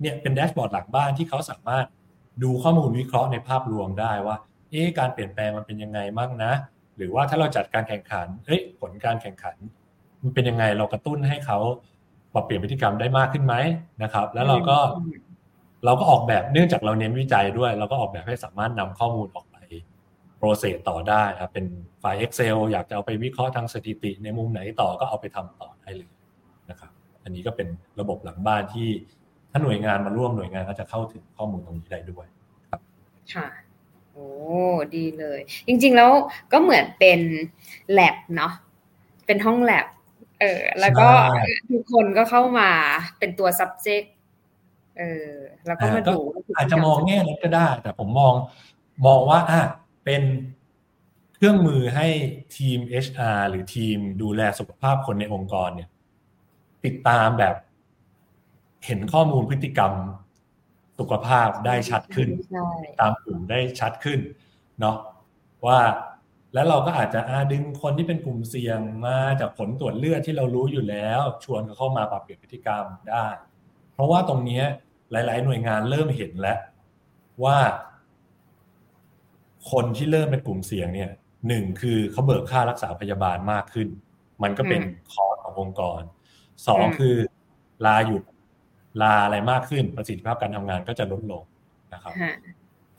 [0.00, 1.86] เนี่ยเป็นแดชบอร์ดหลังบ้านที่เขาสามารถ
[2.42, 4.36] ดูข้อมูลวิเคราะห์ในภาพรวมได้ว่า
[4.70, 6.52] เอ๊การเปลี่ยนแปลงมันเป็นยังไงบ้างนะ
[6.96, 9.56] หรือว่าถ้าเราจัดการแข่งขันเอ้ยผลการแข่งขัน
[10.22, 11.58] มันเป็นยังไงเรากระตุ้นให้เขา
[12.34, 13.54] ปรับเปลี่ยนพฤติกรรมได้มากขึ้นไหม
[14.02, 14.76] นะครับ แล้วเราก็
[15.84, 19.56] เราก็ออกแบบเนื่องจากเราเน้นวิจัยด้วย เราก็ออกแบบให้สามารถนำข้อมูลออกไป
[20.38, 21.66] โปรเซสต่อได้ครับเป็น
[22.00, 26.10] ไฟล์ Excel อยากจะเอาไปวิเคราะห์ทางสถิติ ในมุมไหนต่อก็เอาไปทำต่อได้เลย
[26.70, 26.90] นะครับ
[27.24, 27.68] อันนี้ก็เป็น
[28.00, 28.88] ระบบหลังบ้านที่
[29.56, 32.26] ถ้าหน่วยงานมาร่วมหน่วยงานก็จะเข้าถึงข้อมูลตรงนี้ได้ด้วย
[33.34, 33.46] ค่ะ
[34.12, 34.28] โอ้
[34.96, 36.10] ดีเลย จริง ๆ แล้ว
[36.52, 37.20] ก็เหมือนเป็น
[37.92, 38.52] แลบเนาะ
[39.26, 39.86] เป็นห้องแลบ
[40.40, 41.08] เออ แล้วก็
[41.70, 42.70] ทุกคนก็เข้ามา
[43.18, 44.06] เป็นตัว subject
[44.98, 45.30] เออ
[45.66, 46.18] แล้วก็มาดู
[46.56, 48.34] อาจจะมองแง่นั้นก็ได้ แต่ผมมอง
[49.06, 49.62] มองว่าอะ
[50.04, 50.22] เป็น
[51.34, 52.06] เครื่องมือให้
[52.56, 55.88] ทีม HR หรือทีมดูแลสุขภาพคนในองค์กรเนี่ย
[56.84, 57.54] ติดตามแบบ
[58.86, 59.92] เห็นข้อมูลพฤติกรรม
[60.98, 62.28] สุขภาพได้ชัดขึ้น
[63.00, 64.20] ตามกลุ่มได้ชัดขึ้น
[64.80, 64.96] เนาะ
[65.66, 65.80] ว่า
[66.54, 73.26] แล้วเราก็อาจจะอาดึงคนที่เป็นกลุ่มเสี่ยงมาจากผลตรวจเลือดที่เรารู้อยู่แล้ว ชวนเขาเข้ามาปรับเปลี่ยนพฤติกรรมได้
[73.92, 74.62] เพราะว่าตรงนี้
[75.12, 76.58] หลาย ๆ หน่วยงานเริ่มเห็นแล้ว
[77.44, 77.58] ว่า
[79.70, 81.10] คนที่เริ่มเป็นกลุ่มเสี่ยงเนี่ย
[81.48, 83.88] หนึ่งคือเขาเบิกค่ารักษาพยาบาลมากขึ้น
[84.42, 84.82] มันก็เป็น
[85.12, 86.02] คอร์ขององค์กร
[86.66, 87.16] สองคือ
[87.86, 88.22] ลาหยุด
[89.02, 91.42] ลาอะไรมากขึ้นประสิทธิภาพการทำงานก็จะลดลง
[91.94, 92.12] นะครับ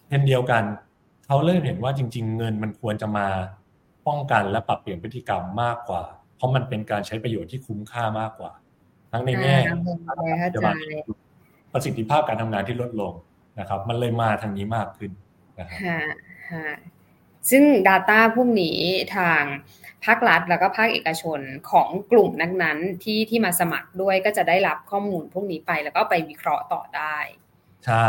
[0.08, 0.64] เช่นเดียวกัน
[1.26, 3.28] เขาเริ่มเห็นว่าจริง ๆ เงินมันควรจะมา
[4.08, 6.04] ป้องกันและปรับเปลี่ยนพฤติกรรมมากกว่า
[6.36, 8.52] เพราะมันเป็นการใช้ประโยชน์ที่คุ้มค่ามากกว่า
[9.12, 9.58] ทั้งในแง่
[11.74, 13.14] ประสิทธิภาพการทำงานที่ลดลง
[13.60, 15.12] นะครับ มันเลยมาทางนี้มากขึ้น
[15.60, 15.80] นะครับ
[17.50, 18.80] ซึ่ง Data พวกนี้
[19.16, 19.42] ทาง
[20.06, 21.40] ภาครัฐแล้วก็ภาคเอกชน
[21.72, 27.18] ของกลุ่มนั้นๆที่ที่มาสมัครด้วยก็จะได้รับข้อมูลพวกนี้ไปแล้วก็ไปวิเคราะห์ต่อได้
[27.86, 28.08] ใช่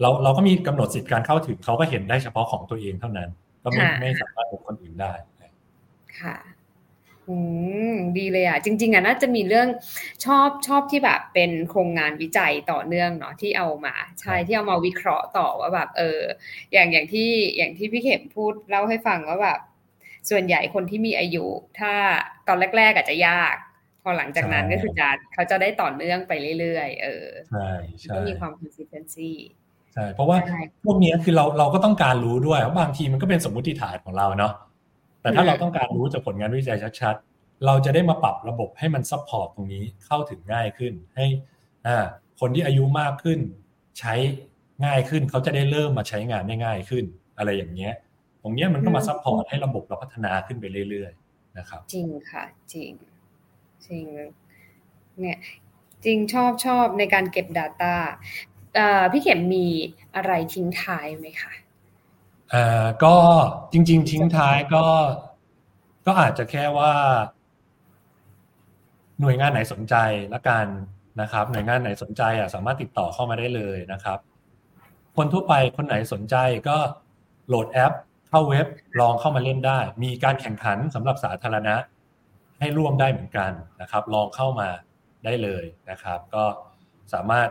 [0.00, 3.28] เราเราก็มีกำหนดสิทธิการเข้าถึงเขาก็เห็นได้เฉพาะของตัวเองเท่านั้น
[3.62, 5.12] ก็ไม่ไม่สามารถบุคคนอื่นได้
[6.20, 6.36] ค่ะ
[7.28, 7.36] อื
[7.92, 9.68] มดีเลยอะ จริง ๆอะน่าจะมีเรื่อง
[10.24, 16.20] ชอบชอบที่แบบเป็นโครงงานวิจัยต่อเนื่องเนาะที่เอามาใช่ที่เอามาวิเคราะห์ต่อว่าแบบ เออ
[16.72, 19.58] อย่างอย่างที่อย่างที่พี่เข็มพูดเล่าให้ฟังว่าแบบ
[20.30, 21.46] ส่วนใหญ่คนที่มีอายุ
[21.78, 21.92] ถ้า
[22.48, 23.56] ตอนแรก ๆ อาจจะยาก
[24.02, 29.30] พอหลังจากนั้นก็คือจะเขาจะได้ต่อเนื่องไปเรื่อยๆ เออใช่ใช่ก็มีความ consistency
[29.94, 30.36] ใช่เพราะว่า
[30.84, 34.52] พวกนี้คือเราเราก็ต้องการรู้ด้วยเพราะบางทีมันก็เป็นสมมติฐานของเราเนาะ
[35.20, 41.26] แต่ถ้าเราต้องการรู้จากผลงานวิจัยชัดๆ เราจะได้มาปรับระบบให้มัน support ตรงนี้เข้าถึงง่ายขึ้น ให้
[41.86, 41.96] อ่า
[42.40, 43.38] คนที่อายุมากขึ้น
[43.98, 44.14] ใช้
[44.84, 47.04] ง่ายขึ้นเขาจะได้เริ่มมาใช้งานได้ง่ายขึ้น
[47.38, 48.07] อะไรอย่างเงี้ยต
[48.48, 52.92] รงนี้มันก็มา support ให้ระบบเราพัฒนาขึ้นไปเรื่อยๆนะครับ จริงค่ะ จริง
[53.86, 54.04] จริง
[55.20, 55.38] เนี่ย
[56.04, 57.94] จริงชอบชอบในการเก็บ Data
[59.12, 59.66] พี่เข็มมี
[60.16, 61.52] อะไรทิ้งท้ายไหมคะ
[62.50, 63.14] เอ่อก็
[63.72, 64.84] จริง ๆ ทิ้งท้ายก็
[66.06, 66.92] ก็อาจจะแค่ว่า
[69.20, 69.94] หน่วยงานไหนสนใจ
[70.34, 70.66] ละกัน
[71.20, 74.18] นะครับ หน่วยงานไหนสนใจอะสามารถติดต่อเข้ามาได้เลยนะครับ
[75.16, 76.36] คนทั่วไปคนไหนสนใจ
[76.68, 76.76] ก็
[77.48, 77.92] โหลดแอป
[78.28, 78.66] เข้าเว็บ
[79.00, 81.76] ลองเข้ามาเล่นได้ มีการแข่งขันสำหรับสาธารณะ
[82.60, 84.68] ให้ร่วมได้เหมือนกันนะครับ ลองเข้ามา
[85.24, 86.44] ได้เลยนะครับ ก็
[87.14, 87.48] สามารถ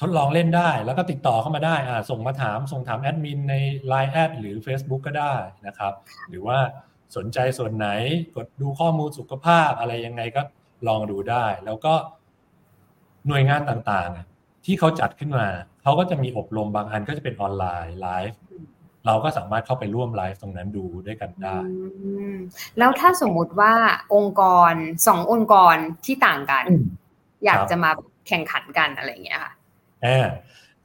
[0.00, 3.54] ทดลองเล่นได้แล้วก็ติดต่อเข้ามาได้อ่าส่งมาถามส่งถามแอดมินใน
[3.92, 5.34] Line แอดหรือ Facebook ก็ได้
[5.66, 5.92] นะครับ
[6.28, 6.58] หรือว่า
[7.16, 7.88] สนใจส่วนไหน
[8.36, 10.42] กดดูข้อมูลสุขภาพอะไรยังไงก็
[10.88, 11.94] ลองดูได้ แล้วก็
[13.28, 15.46] หน่วยงานต่างๆ ที่เขาจัดขึ้นมา
[15.82, 18.38] เขาก็จะมีอบรมบางอันก็จะเป็นออนไลน์ไลฟ์
[19.06, 21.56] เราก็สามารถเข้าไปร่วมไลฟ์ตรงนั้นดูด้วยกันได้
[22.78, 23.74] แล้วถ้าสมมุติว่า
[24.14, 24.72] องค์กร
[25.06, 26.64] สององค์กรที่ต่างกัน
[27.44, 27.90] อยากจะมา
[28.28, 29.52] แข่งขันกันอะไรอย่างเงี้ยค่ะ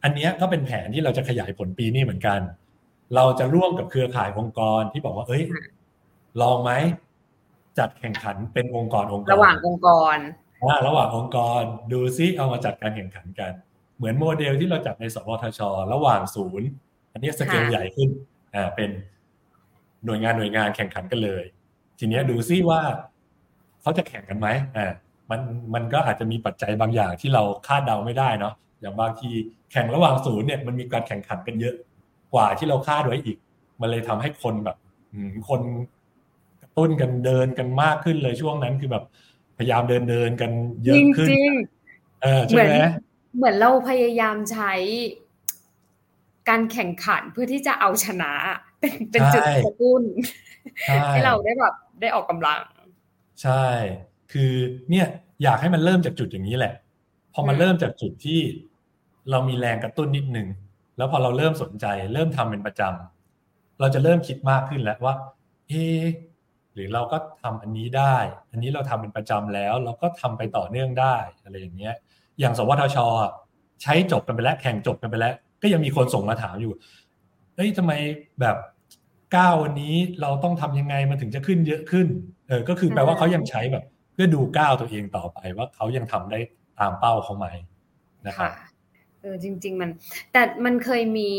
[0.04, 2.40] อันนี้ก็เป็นแผนที่เราจะขยายผลปีนี้เหมือนกัน
[3.16, 5.44] เราจะร่วมกับเครือข่ายองค์กรที่บอกว่า เอ้ย
[6.42, 6.72] ลองไหม
[7.80, 10.18] จัดแข่งขันเป็นองค์กรองค์กร ระหว่างองค์กร
[10.62, 11.62] อ่าระหว่างองค์กร
[11.92, 13.52] ดูซิเอามาจัดการแข่งขันกัน
[13.98, 15.60] เหมือนโมเดลที่เราจัดในสวทช
[15.94, 16.68] ระหว่างศูนย์
[17.14, 18.10] อันนี้สเกลใหญ่ขึ้น
[18.56, 18.90] อ่าเป็น
[20.06, 21.44] หน่วยงานหน่วยงานแข่งขันกันเลย
[22.00, 22.82] ทีนี้ดูซิว่า
[23.82, 24.48] เขาจะแข่งกันไหม
[24.78, 24.92] อ่า
[25.30, 25.42] มัน
[25.74, 29.30] มันก็อาจจะมีปัจจัยบางอย่างที่เราคาดเดาไม่ได้เนาะอย่างบางที
[29.72, 31.76] แข่งระหว่างศูนย์เนี่ยมันมีการแข่งขันกันเยอะ
[32.34, 33.38] กว่าที่เราคาดไว้อีก
[33.82, 34.78] มันเลยทำให้คนแบบ
[35.50, 35.62] คน
[36.62, 39.04] กระตุ้นกันเดินกันมากขึ้นเลยช่วงนั้นคือแบบ
[39.58, 40.52] พยายามเดินเดินกัน
[40.86, 41.52] เยอะขึ้นจริง
[42.22, 42.76] เออใช่ไหม
[43.38, 44.72] เหมือนเราพยายามใช้
[46.50, 48.32] การแข่งขันเพื่อที่จะเอาชนะ
[48.80, 50.02] เป็นเป็นจุดกระตุ้น
[51.12, 52.62] ให้เราได้แบบได้ออกกำลัง
[53.42, 53.66] ใช่
[54.32, 54.52] คือ
[54.90, 55.08] เนี่ย
[55.44, 56.74] อยากให้มันเริ่มจากจุดอย่างนี้แหละ
[57.34, 58.40] พอมันเริ่มจากจุดที่
[59.32, 60.48] เรามีแรงกระตุ้นนิดนึง
[60.98, 65.16] แล้วพอเราเริ่มสนใจ เริ่มทำเป็นประจำเราจะเริ่มคิดมากขึ้นแล้วว่า
[65.68, 65.74] เอ
[66.74, 68.16] หรือเราก็ทำอันนี้ได้
[68.52, 71.96] อันนี้เราทำเป็นประจำแล้ว เราก็ทำไปต่อเนื่องได้อะไรอย่างเงี้ย
[72.40, 72.98] อย่างสวทช
[73.82, 76.74] ใช้จบกันไปแล้วแข่งจบกันไปแล้ว ก็ยังมีคนส่งมาถามอยู่
[77.56, 77.94] เฮ้ยทำไม
[78.42, 78.56] แบบ
[79.36, 82.08] ก้าววันนี้เราต้องทำยังไงมันถึงจะขึ้นเยอะขึ้น
[82.48, 83.84] เออ ก็คือแปลว่าเขายังใช้แบบ
[84.14, 86.40] เพื่อดูก้าวตัวเองต่อไปว่าเขายังทำได้
[86.80, 87.48] ตามเป้าเขาไหม
[88.28, 88.52] นะครับ
[89.22, 89.90] เออจริง ๆ มัน
[90.34, 91.32] แต่มันเคยมี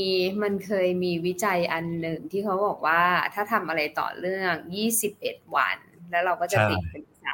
[0.43, 3.03] มันเคยมีวิจัยอันหนึ่งที่เขาบอกว่า
[3.35, 5.79] ถ้าทำอะไรต่อเรื่องยี่สิบเอ็ดวัน
[6.11, 7.27] แล้วเราก็จะติดเป็นใจ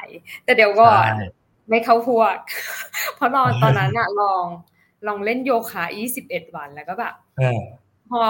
[0.45, 1.13] แต่เดี๋ยวก่อน
[1.71, 2.37] ไม่เข้าพวก
[3.17, 4.47] เพราะตอนตอนนั้นอะลอง
[5.09, 7.15] ลองเล่นโยคะยี่สิบเอ็ดวันแล้วก็แบบ
[8.11, 8.23] พอ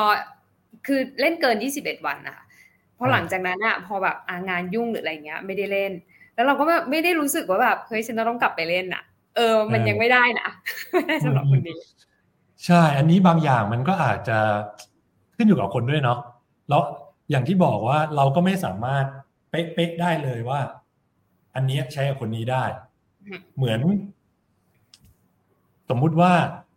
[0.87, 2.39] คือเล่นเกินยี่สิบเอ็ดวันอะ
[2.99, 4.17] พอหลังจากนั้นอะพอแบบ
[4.51, 5.93] งานยุ่งหรืออะไรเงี้ย ไม่ได้เล่น
[6.35, 9.03] แล้วเราก็ไม่ได้รู้สึกว่าแบบเฮ้ยฉันต้องกลับไปเล่นอะ
[9.37, 10.49] เออ มันยังไม่ได้นะ
[10.93, 11.79] ไม่ได้สำหรับคนนี้
[12.67, 14.39] ใช่ อันนี้บางอย่างมันก็อาจจะ
[15.37, 16.19] ขึ้นอยู่กับคนด้วยเนาะ
[16.69, 16.83] แล้ว
[17.31, 19.05] อย่างที่บอกว่าเราก็ไม่สามารถ
[19.51, 20.61] เป๊ะๆได้เลยว่า
[21.55, 22.65] อันนี้ใช้กับคนนี้ได้
[23.57, 23.81] เหมือน
[25.91, 26.33] สมมุติว่า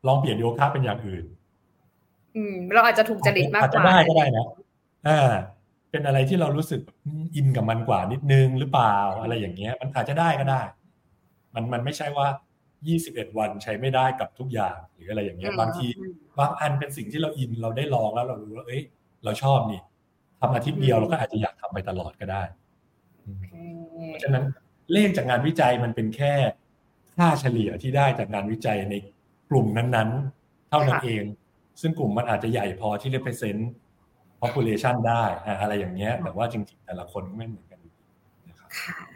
[0.08, 1.26] ลองเปลี่ยนโยคะเป็นอย่างอื่น
[2.36, 4.46] อืม เราอาจจะถูกจริตมากกว่าอาจจะได้ก็ได้นะ
[5.08, 5.32] อ่า
[5.92, 6.82] เป็นอะไรที่เรารู้สึก
[7.36, 10.62] อินกับมันกว่านิดนึงหรือเปล่าอะไรอย่างเงี้ย มันอาจจะได้ก็ได้
[11.54, 12.28] มันมันไม่ใช่ว่า
[12.84, 15.88] 21วันใช้ไม่ได้กับทุกอย่างหรืออะไรอย่างเงี้ย บางที
[16.40, 18.82] บางอันเป็นสิ่งที่เราอินเราได้ลองแล้วเรารู้ว่าเอ้ย
[19.24, 19.82] เราชอบนี่
[20.40, 22.44] ทำอาทิตย์เดียวเราก็อาจจะอยากทำไปตลอดก็ได้
[24.08, 24.44] เพราะฉะนั้น
[24.92, 26.34] เลขจากงานวิจัยมันเป็นแค่
[27.16, 28.96] ค่าเฉลี่ยที่ได้จากงานวิจัยใน
[29.50, 31.24] กลุ่มนั้นๆ เท่านั้นเอง
[31.82, 33.62] ซึ่งกลุ่มมันอาจจะใหญ่พอที่ represent
[34.42, 35.24] population ได้
[35.62, 37.80] อะไรอย่างเงี้ย แต่ว่าจริงๆ แต่ละคนไม่เหมือนกัน
[38.50, 39.08] นะครับ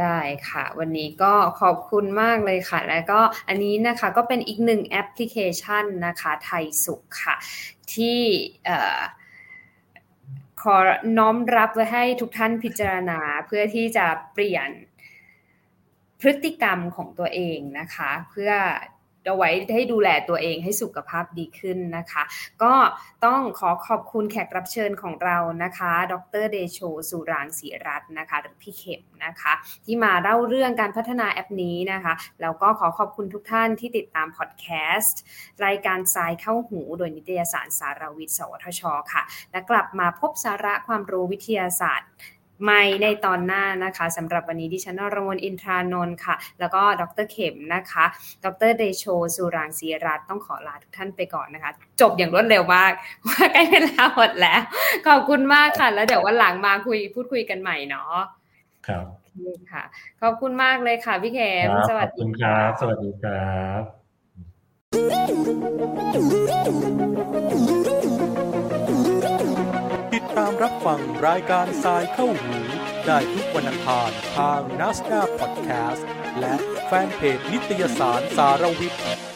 [0.00, 0.18] ได้
[0.48, 7.34] ค่ะ วันนี้ก็ขอบคุณมากเลยค่ะ แล้วก็อันนี้นะคะก็เป็นอีกหนึ่งแอปพลิเคชันนะคะไทยสุขค่ะ
[7.94, 8.20] ที่
[10.62, 10.76] ขอ
[11.18, 14.68] น้อมรับไว้ให้ทุกท่านพิจารณาเพื่อที่จะเปลี่ยน
[16.22, 18.52] พฤติกรรมของตัวเองนะคะ เพื่อ
[19.26, 22.22] เอาไว้ให้ดูแลตัวเองให้สุขภาพดีขึ้นนะคะ
[22.62, 22.74] ก็
[23.26, 26.78] ต้องขอขอบคุณแขกรับเชิญของเรานะคะ ดรเดโช
[27.10, 29.52] สุรางศีรัตน์นะคะหรือพี่เข็มนะคะ
[29.84, 34.66] ที่มาเล่าเรื่องการพัฒนาแอปนี้นะคะแล้วก็ขอขอบคุณทุกท่านที่ติดตามพอดแค
[34.98, 35.20] สต์
[35.64, 42.08] รายการทรายเข้าหูโดยนิตยสารสารวิทย์สวทช ค่ะ และกลับมาพบสาระความรู้วิทยาศาสตร์
[42.62, 48.04] ใหม่ในตอนหน้านะคะสำหรับวันนี้ดิฉันนรมนอินทรานนท์ค่ะ แล้วก็ดรเข็มนะคะ
[48.44, 49.04] ดรเดโช
[49.36, 52.92] สุรางศีรัตต้องขอลาทุกท่านไปก่อนนะคะ จบอย่างรวดเร็วมาก
[53.26, 54.60] ว่าใกล้เวลาหมดแล้ว
[55.06, 58.16] ขอบคุณมากค่ะ แล้วเดี๋ยววันหลังมาคุยพูดคุยกันใหม่เนาะ
[58.86, 59.06] ครับ
[59.72, 59.82] ค่ะ
[60.22, 63.82] ขอบคุณมากเลยค่ะพี่เข็มสวัสดีครับ สวัสดีครับ
[65.02, 68.21] ติด
[70.38, 72.58] ตามรับฟังรายการทรายเข้าหู
[73.06, 76.06] ได้ทุกวันอังคารทางนัสดาพอดแคสต์
[76.40, 76.54] และ
[76.86, 79.31] แฟนเพจนิตยสารสารวิทย์